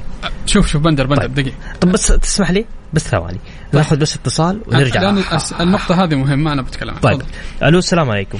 [0.46, 1.34] شوف شوف بندر بندر طيب.
[1.34, 1.56] دقيقة.
[1.82, 3.40] طب بس تسمح لي؟ بس ثواني.
[3.74, 5.02] ناخذ بس اتصال ونرجع.
[5.02, 5.24] لأن
[5.60, 7.22] النقطة هذه مهمة أنا بتكلم طيب.
[7.64, 8.38] ألو السلام عليكم.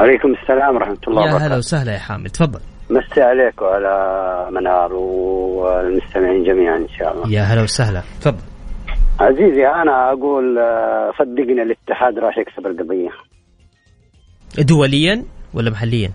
[0.00, 2.60] عليكم السلام ورحمة الله وبركاته يا هلا وسهلا يا حامد تفضل.
[2.90, 7.32] مسي عليك وعلى منار والمستمعين جميعا إن شاء الله.
[7.32, 8.44] يا هلا وسهلا تفضل.
[9.20, 13.08] عزيزي أنا أقول آه، صدقني الاتحاد راح يكسب القضية.
[14.58, 16.10] دوليا ولا محليا؟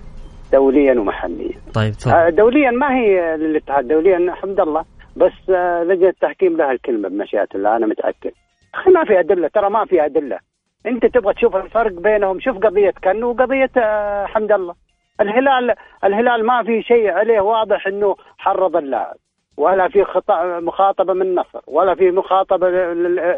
[0.54, 1.60] دوليا ومحليا.
[1.74, 2.14] طيب تفضل.
[2.16, 7.48] آه، دوليا ما هي للاتحاد دوليا الحمد الله بس آه، لجنة التحكيم لها الكلمة بمشيئة
[7.56, 8.32] الله أنا متأكد.
[8.76, 10.40] أخي ما في أدلة ترى ما في أدلة.
[10.86, 14.76] انت تبغى تشوف الفرق بينهم شوف قضية كنو وقضية آه، حمد الله.
[15.22, 19.16] الهلال الهلال ما في شيء عليه واضح إنه حرض اللاعب
[19.58, 22.70] ولا في خطأ مخاطبة من نصر ولا في مخاطبة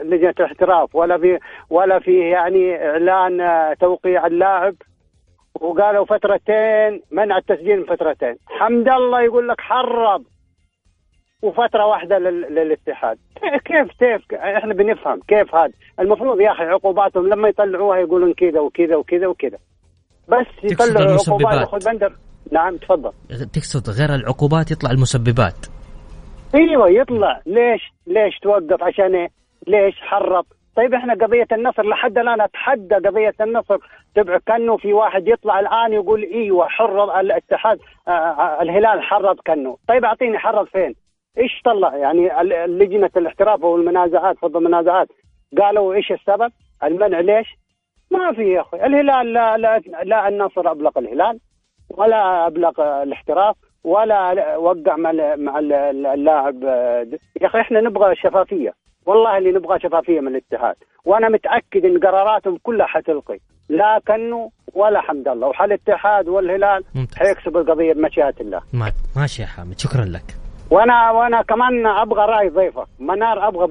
[0.04, 4.76] لجنة الاحتراف ولا في ولا في يعني إعلان آه، توقيع اللاعب.
[5.62, 8.36] وقالوا فترتين منع التسجيل من فترتين.
[8.48, 10.24] حمد الله يقول لك حرض.
[11.42, 13.18] وفترة واحدة للاتحاد.
[13.66, 15.74] كيف كيف؟ إحنا بنفهم كيف هذا.
[16.00, 19.58] المفروض يا أخي عقوباتهم لما يطلعوها يقولون كذا وكذا وكذا وكذا.
[20.28, 22.14] بس يطلعوا عقوبات خذ بندر.
[22.52, 23.12] نعم تفضل.
[23.54, 25.68] تقصد غير العقوبات يطلع المسببات؟
[26.56, 27.42] أيوه يطلع.
[27.46, 29.28] ليش؟ ليش توقف؟ عشان إيه
[29.68, 30.46] ليش حرب؟
[30.76, 33.78] طيب إحنا قضية النصر لحد الآن أتحدى قضية النصر.
[34.16, 39.78] تبع كانه في واحد يطلع الآن يقول إيوه حرض الاتحاد آه، آه، الهلال حرض كانه
[39.88, 40.96] طيب أعطيني حرض فين؟
[41.38, 42.30] إيش طلع؟ يعني
[42.68, 45.08] لجنة الاحتراف والمنازعات فضل المنازعات
[45.62, 46.52] قالوا إيش السبب؟
[46.84, 47.48] المنع ليش؟
[48.12, 51.40] ما في يا أخوي الهلال لا لا, لا النصر أبلغ الهلال
[51.90, 56.64] ولا أبلغ الاحتراف ولا وقع مع مع اللاعب.
[57.42, 58.74] يا أخي إحنا نبغى شفافية
[59.06, 65.02] والله اللي نبغى شفافية من الاتحاد وأنا متأكد إن قراراتهم كلها حتلقي لا كنو ولا
[65.02, 66.84] حمد الله وحال الاتحاد والهلال
[67.18, 68.62] حيكسب القضية بمشيئة الله.
[69.16, 70.47] ماشي يا حامد شكرا لك.
[70.72, 73.68] وأنا وأنا كمان أبغى راي ضيفك منار أبغى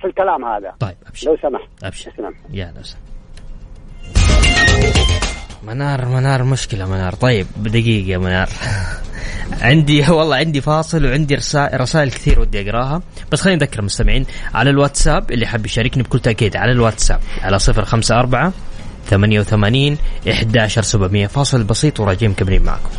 [0.00, 0.72] في الكلام هذا.
[0.80, 1.30] طيب أبشر.
[1.30, 1.68] لو سمحت.
[1.84, 2.12] أبشر.
[2.50, 3.04] يا لو سمحت.
[5.62, 7.14] منار منار مشكلة منار.
[7.14, 8.48] طيب دقيقة يا منار.
[9.62, 13.02] عندي والله عندي فاصل وعندي رسائل رسائل كثير ودي أقراها.
[13.32, 14.26] بس خليني اذكر المستمعين.
[14.54, 18.52] على الواتساب اللي حاب يشاركني بكل تأكيد على الواتساب على صفر خمسة أربعة
[19.06, 22.90] 88 11700 فاصل بسيط وراجعين مكملين معكم.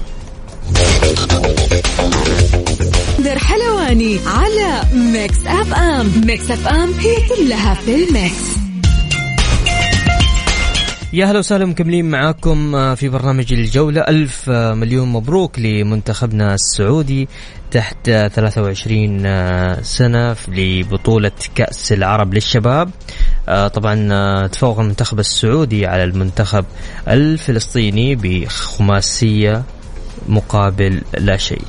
[3.25, 8.57] بندر حلواني على Mix FM Mix FM هي كلها في ال Mix.
[11.13, 14.01] يا هلا وسهلا مكملين معاكم في برنامج الجولة.
[14.01, 17.27] ألف مليون مبروك لمنتخبنا السعودي
[17.71, 22.89] تحت آه، 23 آه، سنة لبطولة كأس العرب للشباب.
[23.73, 26.65] طبعا تفوق المنتخب السعودي على المنتخب
[27.07, 29.63] الفلسطيني بخماسية
[30.27, 31.61] مقابل لا شيء.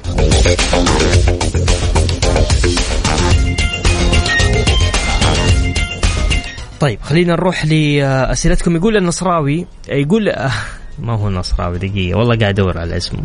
[6.80, 8.76] طيب خلينا نروح لأسئلتكم.
[8.76, 10.32] يقول النصراوي يقول
[10.98, 13.22] ما هو نصراوي دقيقة والله قاعد أدور على اسمه.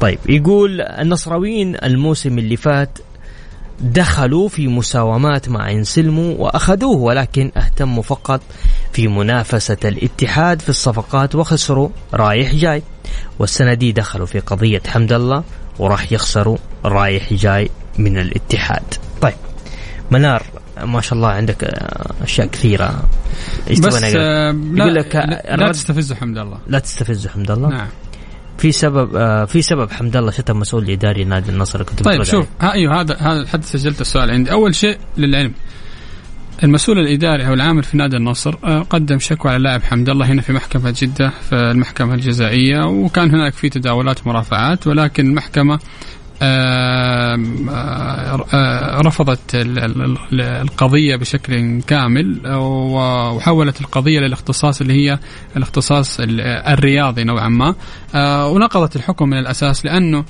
[0.00, 2.98] طيب يقول النصراويين الموسم اللي فات
[3.80, 8.40] دخلوا في مساومات مع انسلموا وأخذوه ولكن اهتموا فقط
[8.92, 12.82] في منافسة الاتحاد في الصفقات وخسروا رايح جاي.
[13.38, 15.44] والسنة دي دخلوا في قضية حمد الله
[15.78, 18.82] وراح يخسروا رايح جاي من الاتحاد.
[19.20, 19.34] طيب
[20.10, 20.42] منار
[20.84, 23.04] ما شاء الله عندك آه، أشياء كثيرة
[23.70, 26.58] بس نقول؟ آه لا, يقول لك لا, لا الرد- تستفزه حمد الله.
[26.68, 27.68] لا تستفز حمد الله.
[27.68, 27.88] نعم.
[28.58, 32.46] في سبب آه في سبب حمد الله شتم مسؤول إداري نادي النصر كنت طيب شوف
[32.60, 34.52] ها أيوه هذا هذا حتى سجلت السؤال عندي.
[34.52, 35.52] أول شيء للعلم.
[36.64, 40.42] المسؤول الإداري أو العامل في نادي النصر آه، قدم شكوى على اللاعب حمد الله هنا
[40.42, 45.80] في محكمة جدة في المحكمة الجزائية وكان هناك في تداولات ومرافعات ولكن المحكمة آه، آه،
[49.06, 55.18] رفضت ال- ال- ال- القضية بشكل كامل وحولت القضية للاختصاص اللي هي
[55.56, 57.74] الاختصاص ال- الرياضي نوعا ما.
[58.46, 60.24] ونقضت الحكم من الأساس لأنه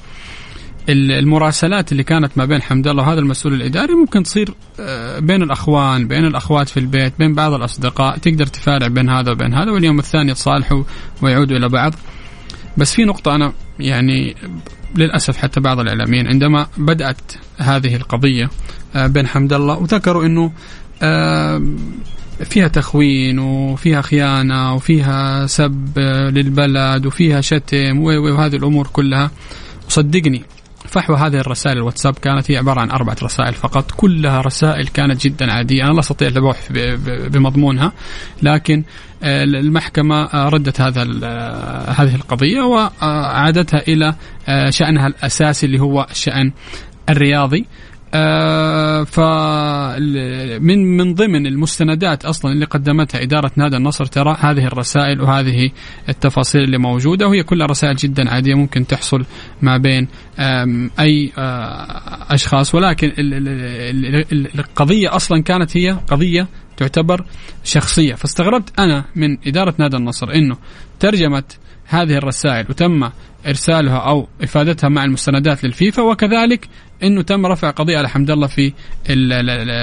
[0.88, 4.55] ال- المراسلات اللي كانت ما بين حمد الله وهذا المسؤول الإداري ممكن تصير
[5.18, 9.70] بين الأخوان بين الأخوات في البيت بين بعض الأصدقاء تقدر تفارع بين هذا وبين هذا
[9.70, 10.83] واليوم الثاني يتصالحوا
[11.23, 11.94] ويعودوا إلى بعض.
[12.77, 14.37] بس في نقطة أنا يعني
[14.94, 18.50] للأسف حتى بعض الإعلاميين عندما بدأت هذه القضية
[18.94, 20.53] آه، بين حمد الله وذكروا أنه
[21.03, 21.62] آه،
[22.44, 29.31] فيها تخوين وفيها خيانة وفيها سب آه، للبلد وفيها شتم وهذه الأمور كلها.
[29.87, 30.42] وصدقني
[30.90, 33.90] فحوى هذه الرسائل الواتساب كانت هي عبارة عن أربعة رسائل فقط.
[33.90, 35.85] كلها رسائل كانت جدا عادية.
[35.85, 36.59] أنا لا أستطيع البوح
[37.29, 37.92] بمضمونها.
[38.42, 38.85] لكن
[39.22, 44.14] آه، المحكمة آه، ردت هذا آه، هذه القضية وأعادتها إلى
[44.70, 46.53] شأنها الأساسي اللي هو الشأن
[47.09, 47.66] الرياضي.
[48.14, 49.20] آه، ف
[50.61, 55.70] من من ضمن المستندات أصلا اللي قدمتها إدارة نادي النصر ترى هذه الرسائل وهذه
[56.09, 59.25] التفاصيل اللي موجودة وهي كلها رسائل جدا عادية ممكن تحصل
[59.62, 60.09] ما بين
[61.01, 62.75] أي آه، أشخاص.
[62.75, 66.46] ولكن ال- ال- ال- ال- القضية أصلا كانت هي قضية
[66.77, 67.25] تعتبر
[67.64, 68.14] شخصية.
[68.14, 70.57] فاستغربت أنا من إدارة نادي النصر إنه
[71.01, 71.59] ترجمت
[71.90, 73.11] هذه الرسائل وتم
[73.46, 76.68] إرسالها أو إفادتها مع المستندات للفيفا وكذلك
[77.03, 78.72] انه تم رفع قضية على حمد الله في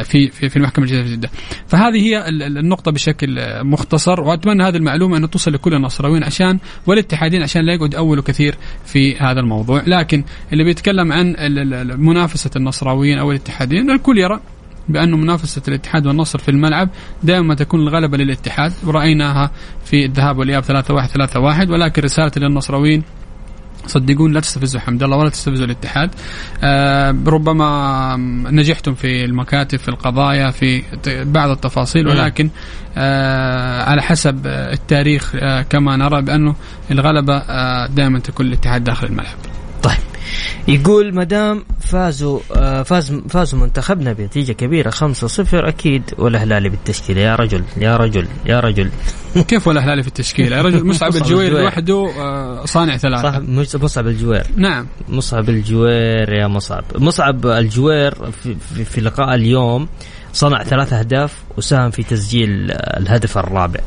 [0.04, 1.30] في في, في المحكمة الجزائريه في جدة.
[1.68, 6.60] فهذه هي ال- ال- النقطة بشكل مختصر وأتمنى هذه المعلومة انه توصل لكل النصراويين عشان
[6.88, 11.36] والاتحادين عشان لا يقعد اولوا كثير في هذا الموضوع، لكن اللي بيتكلم عن
[11.98, 14.40] منافسة النصراويين أو الاتحادين الكل يرى
[14.90, 16.90] بأنه منافسة الاتحاد والنصر في الملعب
[17.24, 18.74] دائما تكون الغلبة للاتحاد.
[18.84, 19.52] ورأيناها
[19.86, 20.68] في الذهاب والإياب 3-1
[21.66, 23.04] 3-1 ولكن رسالة للنصراويين
[23.88, 26.10] صدقون لا تستفزوا حمد الله ولا تستفزوا الاتحاد.
[26.64, 28.16] آه ربما
[28.52, 32.08] نجحتم في المكاتب في القضايا في بعض التفاصيل.
[32.08, 32.50] ولكن
[32.98, 36.56] آه على حسب التاريخ آه كما نرى بأنه
[36.92, 39.38] الغلبة آه دائما تكون الاتحاد داخل الملعب.
[39.84, 39.98] طيب.
[40.68, 44.94] يقول مدام فازوا آه، فاز فازوا منتخبنا بنتيجه كبيرة 5-0
[45.54, 48.90] أكيد ولا هلالي بالتشكيله يا رجل يا رجل يا رجل.
[49.48, 51.62] كيف ولا هلالي في التشكيلة يا رجل مصعب الجوير.
[51.62, 53.32] لوحده آه صانع ثلاثة.
[53.32, 53.40] صح
[53.82, 54.44] مصعب الجوير.
[54.56, 54.88] نعم.
[55.10, 56.84] مصعب الجوير يا مصعب.
[56.96, 59.88] مصعب الجوير في, في, في لقاء اليوم
[60.34, 63.80] صنع ثلاث أهداف وساهم في تسجيل آه، الهدف الرابع.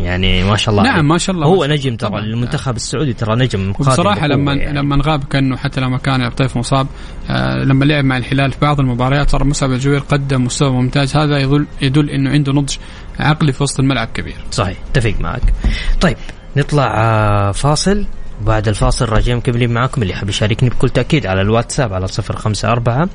[0.00, 3.72] يعني ما شاء الله نعم ما شاء الله هو نجم ترى المنتخب السعودي ترى نجم
[3.72, 4.78] بصراحه لما يعني.
[4.78, 6.86] لما غاب كأنه حتى لما كان الطيف مصاب
[7.30, 11.16] آه لما لعب مع الهلال في بعض المباريات ترى مصعب الجوير قدم مستوى ممتاز.
[11.16, 12.76] هذا يدل يدل إنه عنده نضج
[13.18, 14.36] عقلي في وسط الملعب كبير.
[14.50, 15.54] صحيح اتفق معك.
[16.00, 16.16] طيب
[16.56, 18.06] نطلع آه فاصل.
[18.42, 20.02] وبعد الفاصل راجع مكملين معاكم.
[20.02, 23.08] اللي حاب يشاركني بكل تأكيد على الواتساب على 054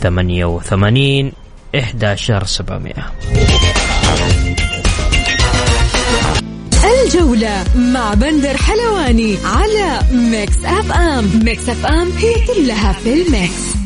[0.00, 1.32] 88
[1.74, 2.92] 11700
[7.04, 11.30] الجولة مع بندر حلواني على Mix FM.
[11.44, 13.78] Mix FM هي كلها في ال Mix.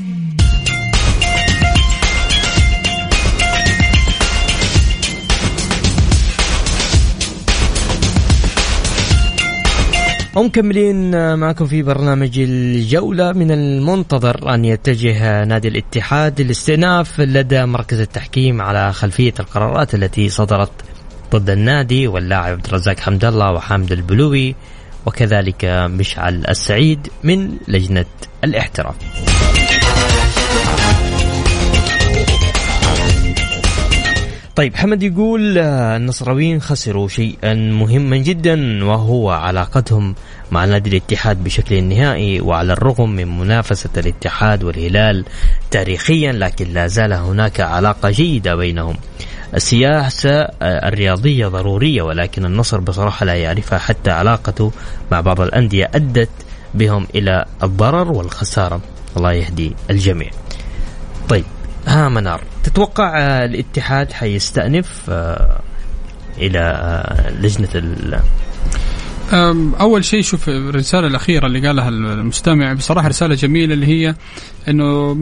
[10.36, 18.62] ومكملين معكم في برنامج الجولة من المنتظر أن يتجه نادي الاتحاد للاستئناف لدى مركز التحكيم
[18.62, 20.91] على خلفية القرارات التي صدرت
[21.32, 24.54] ضد النادي واللاعب عبد الرزاق حمد الله وحامد البلوي
[25.06, 28.04] وكذلك مشعل السعيد من لجنة
[28.44, 28.94] الاحتراف.
[34.56, 40.14] طيب حمد يقول آه، النصراويين خسروا شيئا مهما جدا وهو علاقتهم
[40.50, 45.24] مع نادي الاتحاد بشكل نهائي وعلى الرغم من منافسة الاتحاد والهلال
[45.70, 48.96] تاريخيا لكن لا زال هناك علاقة جيدة بينهم.
[49.54, 54.72] السياسة آه، الرياضية ضرورية ولكن النصر بصراحة لا يعرفها حتى علاقته
[55.12, 56.30] مع بعض الأندية أدت
[56.74, 58.80] بهم إلى الضرر والخسارة.
[59.16, 60.30] الله يهدي الجميع.
[61.28, 61.44] طيب
[61.86, 62.40] ها منار.
[62.64, 65.60] تتوقع آه، الاتحاد حيستأنف آه،
[66.38, 67.02] إلى
[67.40, 67.68] لجنة
[69.80, 74.14] أول شيء شوف الرسالة الأخيرة اللي قالها المستمع بصراحة رسالة جميلة اللي هي
[74.68, 75.12] إنه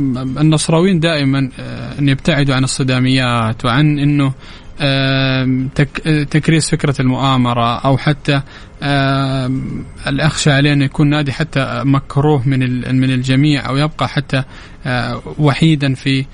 [0.40, 1.48] النصراويين دائما
[1.98, 4.32] أن يبتعدوا عن الصداميات وعن إنه
[6.24, 8.40] تكريس فكرة المؤامرة أو حتى
[10.06, 12.60] الأخشى عليه انه يكون نادي حتى مكروه من
[13.00, 14.42] من الجميع أو يبقى حتى
[15.38, 16.24] وحيدا في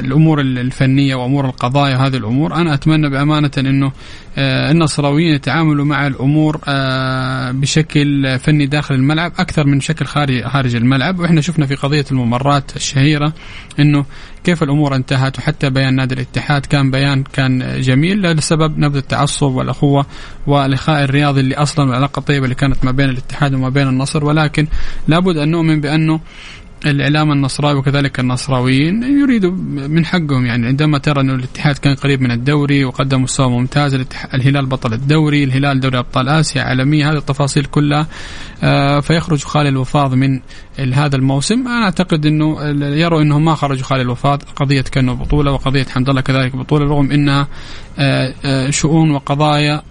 [0.00, 2.54] الأمور الفنية وأمور القضايا وهذه الأمور.
[2.54, 3.92] أنا أتمنى بأمانة إنه
[4.38, 10.76] آه، النصراويين يتعاملوا مع الأمور آه، بشكل فني داخل الملعب أكثر من شكل خارج خارج
[10.76, 11.18] الملعب.
[11.18, 13.32] وإحنا شفنا في قضية الممرات الشهيرة
[13.80, 14.04] إنه
[14.44, 20.06] كيف الأمور انتهت وحتى بيان نادي الاتحاد كان بيان كان جميل لسبب نبذ التعصب والأخوة
[20.46, 24.24] والاخاء الرياضي اللي أصلا العلاقة الطيبة اللي كانت ما بين الاتحاد وما بين النصر.
[24.24, 24.66] ولكن
[25.08, 26.20] لابد أن نؤمن بأنه
[26.86, 29.50] الإعلام النصراوي وكذلك النصراويين يريدوا
[29.88, 33.94] من حقهم يعني عندما ترى أن الاتحاد كان قريب من الدوري وقدم مستوى ممتاز
[34.34, 38.06] الهلال بطل الدوري الهلال دوري أبطال آسيا عالمية هذه التفاصيل كلها
[38.62, 40.40] آه، فيخرج خالي الوفاض من
[40.92, 41.68] هذا الموسم.
[41.68, 42.60] أنا أعتقد أنه
[42.96, 47.10] يروا أنهم ما خرجوا خالي الوفاض قضية كانوا بطولة وقضية حمد الله كذلك بطولة رغم
[47.10, 47.48] أنها
[47.98, 49.82] آه، آه، شؤون وقضايا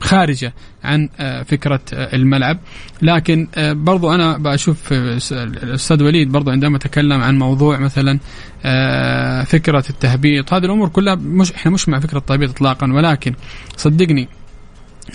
[0.00, 0.54] خارجة
[0.88, 2.58] عن آه، فكرة آه، الملعب.
[3.02, 4.92] لكن آه، برضو أنا بشوف
[5.32, 8.18] الأستاذ وليد برضو عندما تكلم عن موضوع مثلا
[9.44, 12.92] فكرة التهبيط هذه الأمور كلها مش إحنا مش مع فكرة التهبيط إطلاقا.
[12.92, 13.34] ولكن
[13.76, 14.28] صدقني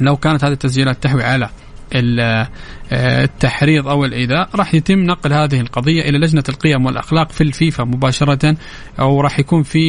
[0.01, 1.49] لو كانت هذه التسجيلات تحوي على
[1.95, 8.55] التحريض أو الإيذاء راح يتم نقل هذه القضية إلى لجنة القيم والأخلاق في الفيفا مباشرة
[8.99, 9.79] أو راح يكون في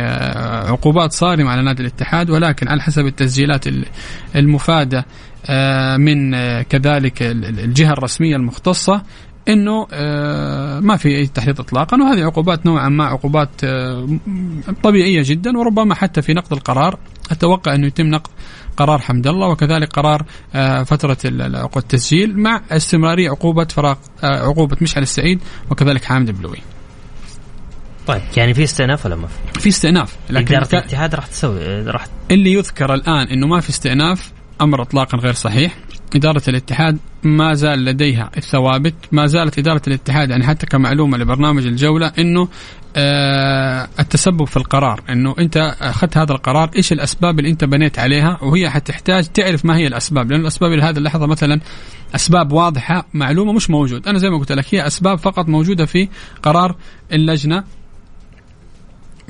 [0.00, 3.64] آه، عقوبات صارمة على نادي الاتحاد ولكن على حسب التسجيلات
[4.36, 5.06] المفادة
[5.50, 9.02] آه، من آه، كذلك الجهة الرسمية المختصة
[9.48, 9.86] إنه
[10.80, 13.64] ما في أي تحريض اطلاقا وهذه عقوبات نوعا ما عقوبات
[14.82, 16.98] طبيعية جدا وربما حتى في نقد القرار
[17.30, 18.30] أتوقع إنه يتم نقد
[18.76, 21.18] قرار حمد الله وكذلك قرار آه، فترة
[21.76, 26.58] التسجيل مع استمرارية عقوبة فراغ آه، عقوبة مشعل السعيد وكذلك حامد البلوي
[28.06, 32.06] طيب يعني في استئناف ولا ما في؟ في استئناف لكن إدارة الاتحاد راح تسوي راح
[32.30, 35.74] اللي يذكر الآن أنه ما في استئناف أمر إطلاقا غير صحيح
[36.14, 42.12] إدارة الاتحاد ما زال لديها الثوابت ما زالت إدارة الاتحاد يعني حتى كمعلومة لبرنامج الجولة
[42.18, 42.48] أنه
[42.96, 48.38] آه التسبب في القرار إنه أنت أخذت هذا القرار إيش الأسباب اللي أنت بنيت عليها؟
[48.42, 51.60] وهي حتحتاج تعرف ما هي الأسباب لأن الأسباب لهذه اللحظة مثلا
[52.14, 54.08] أسباب واضحة معلومة مش موجود.
[54.08, 56.08] أنا زي ما قلت لك هي أسباب فقط موجودة في
[56.42, 56.76] قرار
[57.12, 57.64] اللجنة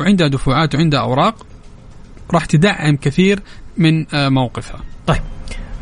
[0.01, 1.47] وعندها دفوعات وعندها أوراق
[2.35, 3.41] راح تدعم كثير
[3.79, 4.81] من آه موقفها.
[5.07, 5.23] طيب.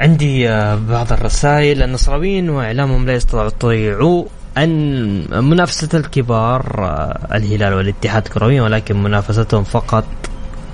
[0.01, 1.83] عندي آه، بعض الرسائل.
[1.83, 4.25] النصراويين وإعلامهم لا يستطيعوا
[4.59, 10.05] أن منافسة الكبار آه، الهلال والاتحاد كرويا ولكن منافستهم فقط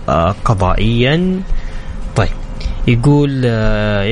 [0.09, 1.41] آه، قضائيا.
[2.17, 2.29] طيب
[2.89, 3.45] يقول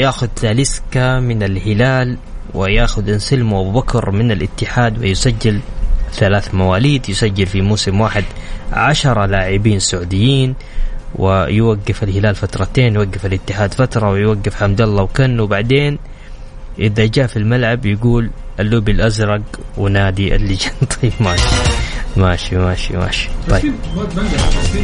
[0.03, 2.17] ياخذ لاليسكا من الهلال
[2.55, 5.61] وياخذ انسلمو أبو بكر من الاتحاد ويسجل
[6.13, 7.09] ثلاث مواليد.
[7.09, 8.25] يسجل في موسم واحد
[8.73, 10.55] عشرة لاعبين سعوديين.
[11.15, 15.99] ويوقف الهلال فترتين يوقف الاتحاد فترة ويوقف حمد الله وكن وبعدين
[16.79, 19.43] إذا جاء في الملعب يقول اللوبي الأزرق
[19.77, 21.45] ونادي اللجان طيب ماشي.
[22.17, 23.29] ماشي ماشي ماشي.
[23.51, 23.75] طيب.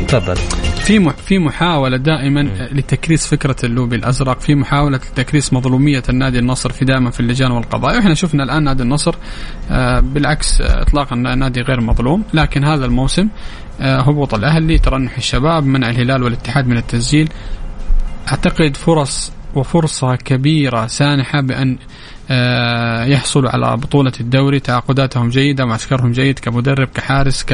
[0.09, 0.39] تفضل.
[0.85, 2.41] في في محاولة دائما
[2.73, 7.97] لتكريس فكرة اللوبي الأزرق في محاولة لتكريس مظلومية النادي النصر في دائما في اللجان والقضايا
[7.97, 9.15] وإحنا شفنا الآن نادي النصر
[9.71, 13.29] آه، بالعكس اطلاقا نادي غير مظلوم لكن هذا الموسم
[13.81, 17.29] آه، هبوط الأهلي ترنح الشباب منع الهلال والاتحاد من التسجيل.
[18.29, 21.79] أعتقد فرص وفرصة كبيرة سانحة بأن
[23.07, 27.47] يحصلوا على بطولة الدوري تعاقداتهم جيدة معسكرهم جيد كمدرب كحارس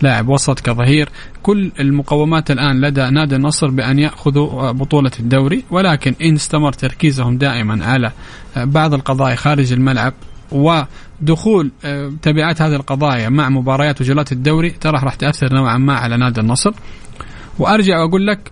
[0.00, 1.08] كلاعب وسط كظهير.
[1.42, 7.84] كل المقومات الآن لدى نادي النصر بأن يأخذوا بطولة الدوري ولكن إن استمر تركيزهم دائما
[7.84, 8.12] على
[8.56, 10.14] آه، بعض القضايا خارج الملعب
[10.52, 16.16] ودخول آه، تبعات هذه القضايا مع مباريات وجولات الدوري ترى راح تأثر نوعا ما على
[16.16, 16.72] نادي النصر.
[17.58, 18.50] وأرجع وأقول لك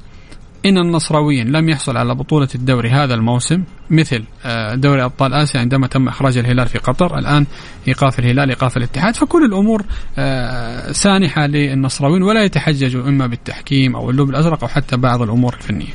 [0.66, 5.86] إن النصراويين لم يحصل على بطولة الدوري هذا الموسم مثل آه، دوري أبطال آسيا عندما
[5.86, 7.46] تم إخراج الهلال في قطر الآن
[7.88, 9.16] إيقاف الهلال إيقاف الاتحاد.
[9.16, 9.84] فكل الأمور
[10.18, 15.94] آه، سانحة للنصراويين ولا يتحججوا إما بالتحكيم أو اللوب الأزرق أو حتى بعض الأمور الفنية.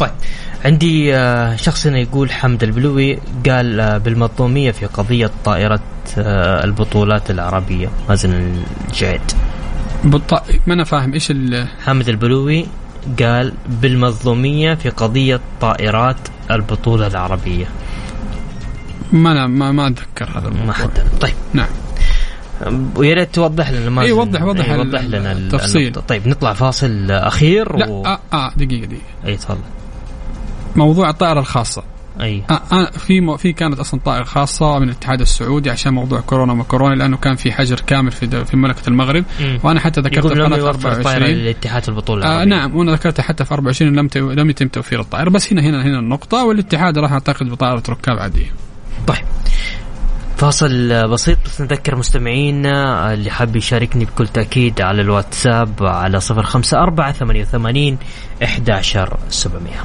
[0.00, 0.10] طيب
[0.64, 5.80] عندي آه، شخص هنا يقول حمد البلوي قال بالمظلومية في قضية طائرة
[6.64, 9.20] البطولات العربية مازن الجعيد
[10.04, 10.32] بالط...
[10.66, 11.68] ما أنا فاهم إيش ال...
[11.84, 12.66] حمد البلوي
[13.22, 16.16] قال بالمظلومية في قضية طائرات
[16.50, 17.66] البطولة العربية.
[19.12, 20.66] ما أنا ما, ما أتذكر هذا الموضوع.
[20.66, 20.90] ما حد
[21.20, 21.34] طيب.
[21.52, 21.68] نعم.
[22.96, 25.92] ويا ريت توضح لنا ما إي وضح وضح أي وضح لنا التفصيل.
[25.92, 28.06] طيب نطلع فاصل أخير لا و...
[28.06, 29.02] آه, آه دقيقة دقيقة.
[29.26, 29.58] إي تفضل.
[30.76, 31.82] موضوع الطائرة الخاصة.
[32.20, 32.42] أي.
[32.98, 33.36] في.
[33.38, 37.34] في كانت أصلا طائرة خاصة من الاتحاد السعودي عشان موضوع كورونا وما كورونا لأنه كان
[37.36, 39.24] في حجر كامل في في مملكة المغرب.
[39.40, 39.58] مم.
[39.62, 43.96] وأنا حتى ذكرت في قناة 24 للاتحاد البطولة آه نعم وأنا ذكرتها حتى في 24
[43.96, 44.16] لم ت...
[44.16, 45.30] لم يتم توفير الطائرة.
[45.30, 48.52] بس هنا هنا هنا النقطة والاتحاد راح اعتقد بطائرة ركاب عادية.
[49.06, 49.24] طيب.
[50.36, 51.38] فاصل بسيط.
[51.46, 57.42] بس نذكر مستمعينا اللي حاب يشاركني بكل تأكيد على الواتساب على صفر خمسة أربعة ثمانية
[57.42, 57.98] وثمانين
[58.42, 59.84] إحدى عشر سبعمية.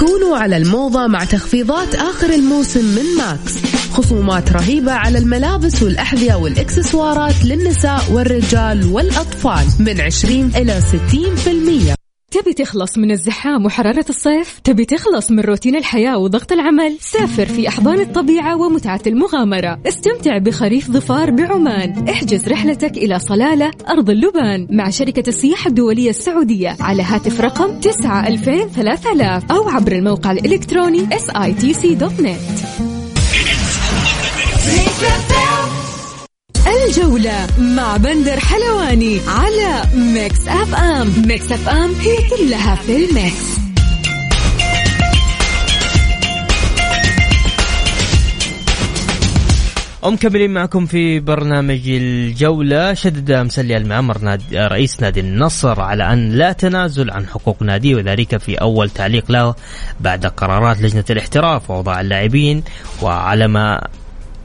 [0.00, 3.54] كونوا على الموضة مع تخفيضات آخر الموسم من ماكس.
[3.92, 10.80] خصومات رهيبة على الملابس والأحذية والإكسسوارات للنساء والرجال والأطفال من 20 إلى
[11.92, 17.46] 60% تبي تخلص من الزحام وحرارة الصيف؟ تبي تخلص من روتين الحياة وضغط العمل؟ سافر
[17.46, 24.66] في أحضان الطبيعة ومتعة المغامرة استمتع بخريف ظفار بعمان احجز رحلتك إلى صلالة أرض اللبان
[24.70, 31.06] مع شركة السياحة الدولية السعودية على هاتف رقم 9 2000 3000 أو عبر الموقع الإلكتروني
[31.06, 32.58] sitc.net
[36.68, 41.12] الجولة مع بندر حلواني على Mix FM.
[41.26, 43.58] Mix FM هي كلها في ال Mix.
[50.02, 52.94] ومكملين معكم في برنامج الجولة.
[52.94, 57.94] شدد مسلي آل معمر نادي رئيس نادي النصر على أن لا تنازل عن حقوق ناديه
[57.94, 59.54] وذلك في أول تعليق له
[60.00, 62.62] بعد قرارات لجنة الاحتراف ووضع اللاعبين
[63.02, 63.80] وعلى ما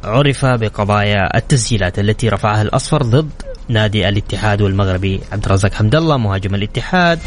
[0.04, 3.30] عرف بقضايا التسجيلات التي رفعها الأصفر ضد
[3.70, 7.20] نادي الاتحاد والمغربي عبد الرزاق حمد الله مهاجم الاتحاد.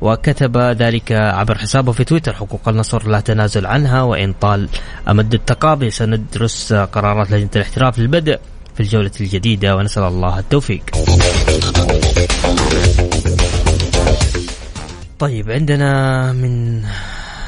[0.00, 4.68] وكتب ذلك عبر حسابه في تويتر حقوق النصر لا تنازل عنها وإن طال
[5.08, 8.38] أمد التقاضي سندرس قرارات لجنة الاحتراف للبدء
[8.74, 10.82] في الجولة الجديدة ونسأل الله التوفيق.
[15.18, 16.82] طيب عندنا من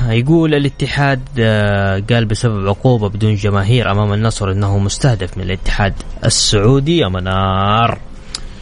[0.09, 5.95] يقول الاتحاد آه، قال بسبب عقوبة بدون جماهير أمام النصر أنه مستهدف من الاتحاد
[6.25, 6.99] السعودي.
[6.99, 7.99] يا منار.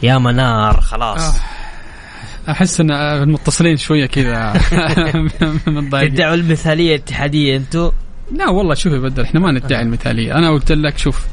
[0.03, 1.35] يا منار خلاص.
[1.37, 4.53] آه، أحس إن المتصلين شوية كذا
[6.07, 7.91] تدعوا المثالية الاتحادية أنتم
[8.31, 10.35] لا والله شوف يا بدر إحنا ما ندعي المثالية.
[10.35, 11.25] أنا قلت لك شوف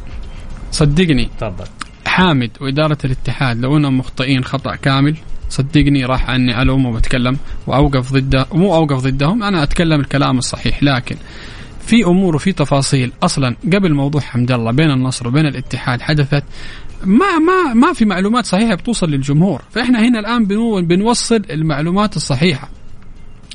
[0.70, 1.64] صدقني تفضل.
[2.06, 5.16] حامد وإدارة الاتحاد لو إنهم مخطئين خطأ كامل
[5.52, 7.36] صدقني راح عني الوم وبتكلم
[7.66, 11.16] وأوقف ضده مو أوقف ضدهم أنا أتكلم الكلام الصحيح لكن
[11.86, 13.12] في أمور وفي تفاصيل.
[13.22, 16.44] أصلا قبل موضوع حمد الله بين النصر وبين الاتحاد حدثت
[17.04, 19.62] ما ما ما في معلومات صحيحة بتوصل للجمهور.
[19.70, 20.46] فإحنا هنا الآن
[20.86, 22.68] بنوصل المعلومات الصحيحة.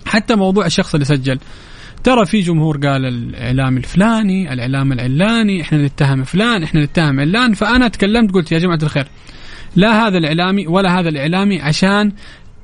[0.05, 1.39] حتى موضوع الشخص اللي سجل.
[2.03, 7.87] ترى في جمهور قال الإعلام الفلاني الإعلام العلاني إحنا نتهم فلان إحنا نتهم علان فأنا
[7.87, 9.07] تكلمت قلت يا جماعة الخير.
[9.77, 12.11] لا هذا الإعلامي ولا هذا الإعلامي عشان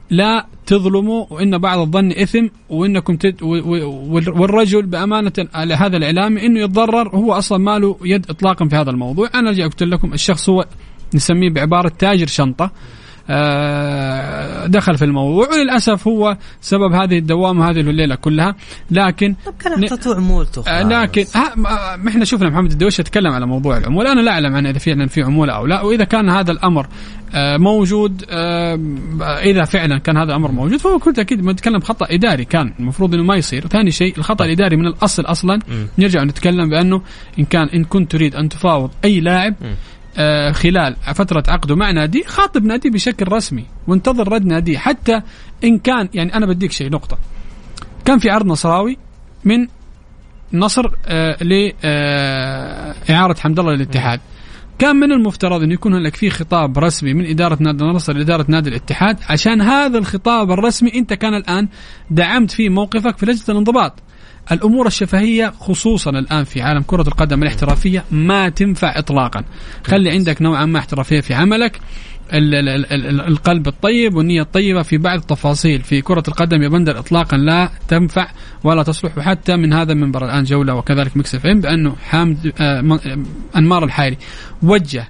[0.10, 7.34] لا تظلموا وإن بعض الظن إثم وإنكم تد والرجل بأمانة هذا الإعلامي إنه يتضرر هو
[7.34, 9.30] أصلا ما له يد اطلاقا في هذا الموضوع.
[9.36, 10.66] أنا أرجع قلت لكم الشخص هو
[11.14, 12.72] نسميه بعبارة تاجر شنطة.
[14.68, 15.48] دخل في الموضوع.
[15.48, 18.56] وللأسف هو سبب هذه الدوامه هذه الليلة كلها.
[18.92, 21.26] لكن طب كان اعطته عمولته آه، لكن
[22.08, 24.12] إحنا شفنا محمد الدويش يتكلم على موضوع العمولة.
[24.12, 25.82] أنا لا أعلم عن إذا فعلا في عمولة أو لا.
[25.82, 26.88] وإذا كان هذا الأمر
[27.36, 28.26] آه، موجود
[29.44, 32.74] إذا فعلا كان هذا الأمر موجود فهو كنت أكيد نتكلم خطأ إداري كان.
[32.80, 33.68] المفروض إنه ما يصير.
[33.68, 35.60] ثاني شيء الخطأ الإداري من الأصل أصلا.
[35.98, 37.02] نرجع نتكلم بأنه
[37.40, 39.76] إن كان إن كنت تريد أن تفاوض أي لاعب آه،
[40.52, 45.22] خلال فترة عقده مع نادي خاطب نادي بشكل رسمي وانتظر رد نادي حتى
[45.64, 47.18] إن كان يعني أنا بديك شيء نقطة
[48.06, 48.98] كان في عرض نصراوي
[49.44, 49.68] من
[50.54, 51.44] نصر آه
[53.10, 54.20] لاعاره حمد الله للاتحاد
[54.80, 58.70] كان من المفترض انه يكون هناك في خطاب رسمي من إدارة نادي النصر لإدارة نادي
[58.70, 61.68] الاتحاد عشان هذا الخطاب الرسمي أنت كان الآن
[62.12, 63.94] دعمت فيه موقفك في لجنة الانضباط.
[64.52, 69.44] الأمور الشفهية خصوصا الآن في عالم كرة القدم الاحترافية ما تنفع اطلاقا.
[69.88, 71.80] خلي عندك نوعا ما احترافية في عملك.
[72.34, 76.68] ال- ال- ال- ال- القلب الطيب والنية الطيبة في بعض التفاصيل في كرة القدم يا
[76.70, 78.28] بندر إطلاقا لا تنفع
[78.64, 83.24] ولا تصلح وحتى من هذا المنبر الآن جولة وكذلك Mix FM بأنه حامد آه، آه،
[83.58, 84.18] أنمار الحائلي
[84.64, 85.10] وجه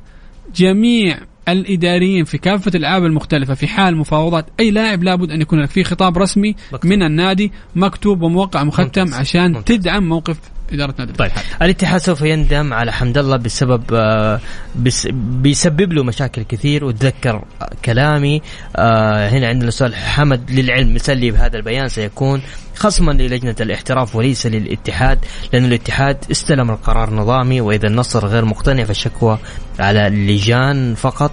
[0.56, 1.18] جميع
[1.50, 5.84] الإداريين في كافة الألعاب المختلفة في حال مفاوضات أي لاعب لابد أن يكون لك في
[5.84, 6.92] خطاب رسمي مكتوب.
[6.92, 9.14] من النادي مكتوب وموقع مختم ممتاز.
[9.14, 9.78] عشان ممتاز.
[9.78, 10.38] تدعم موقف
[10.72, 11.32] إدارة نادي طيب.
[11.32, 11.62] الاتحاد.
[11.62, 14.40] الاتحاد سوف يندم على حمد الله بسبب آه،
[14.76, 16.86] بس بيسبب له مشاكل كثير.
[16.86, 17.44] وتذكر
[17.86, 18.42] كلامي
[18.76, 21.88] آه، هنا عندنا سؤال حمد للعلم مسلي بهذا البيان.
[21.88, 22.42] سيكون
[22.76, 25.20] خصما للجنة الاحتراف وليس للاتحاد
[25.54, 29.38] لأن الاتحاد استلم القرار نظامي وإذا النصر غير مقتنع فالشكوى
[29.80, 31.32] على اللجان فقط.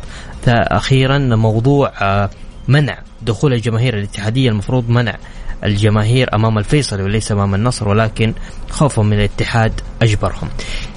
[0.49, 2.31] أخيرا موضوع آه،
[2.68, 5.16] منع دخول الجماهير الاتحادية المفروض منع
[5.65, 8.35] الجماهير أمام الفيصلي وليس أمام النصر ولكن
[8.71, 10.49] خوفا من الاتحاد أجبرهم.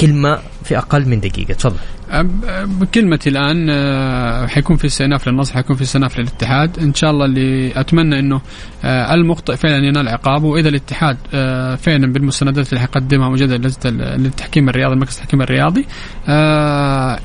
[0.02, 1.80] كلمة في أقل من دقيقة تفضل.
[2.66, 6.80] بكلمتي الآن آه، حيكون في استئناف للنصر حيكون في استئناف للاتحاد.
[6.80, 8.42] إن شاء الله اللي أتمنى إنه
[8.84, 10.48] آه، المخطئ فعلا ينال عقابه.
[10.48, 15.86] وإذا الاتحاد آه، فعلا بالمستندات اللي حيقدمها مجددا لجنة للتحكيم الرياضي مركز التحكيم الرياضي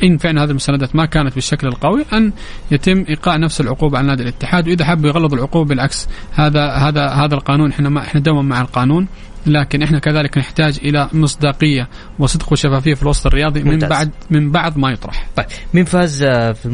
[0.03, 2.32] إن فعلا هذه المستندات ما كانت بالشكل القوي أن
[2.70, 4.68] يتم إيقاع نفس العقوبة على نادي الاتحاد.
[4.68, 9.07] وإذا حبوا يغلظوا العقوبة بالعكس هذا هذا هذا القانون إحنا ما إحنا دوما مع القانون.
[9.47, 13.91] لكن إحنا كذلك نحتاج إلى مصداقية وصدق وشفافية في الوسط الرياضي من ممتاز.
[13.91, 16.66] بعد من بعد ما يطرح طيب مين فاز في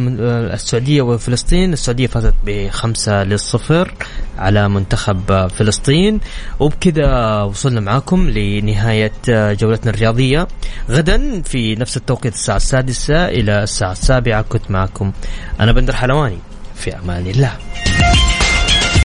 [0.53, 3.95] السعودية وفلسطين؟ السعودية فازت بخمسة للصفر
[4.39, 6.21] على منتخب فلسطين
[6.61, 10.49] وبكذا وصلنا معاكم لنهاية جولتنا الرياضية
[10.91, 15.13] غدا في نفس التوقيت الساعة السادسة إلى الساعة السابعة كنت معكم
[15.61, 16.39] أنا بندر حلواني
[16.75, 17.53] في أمان الله.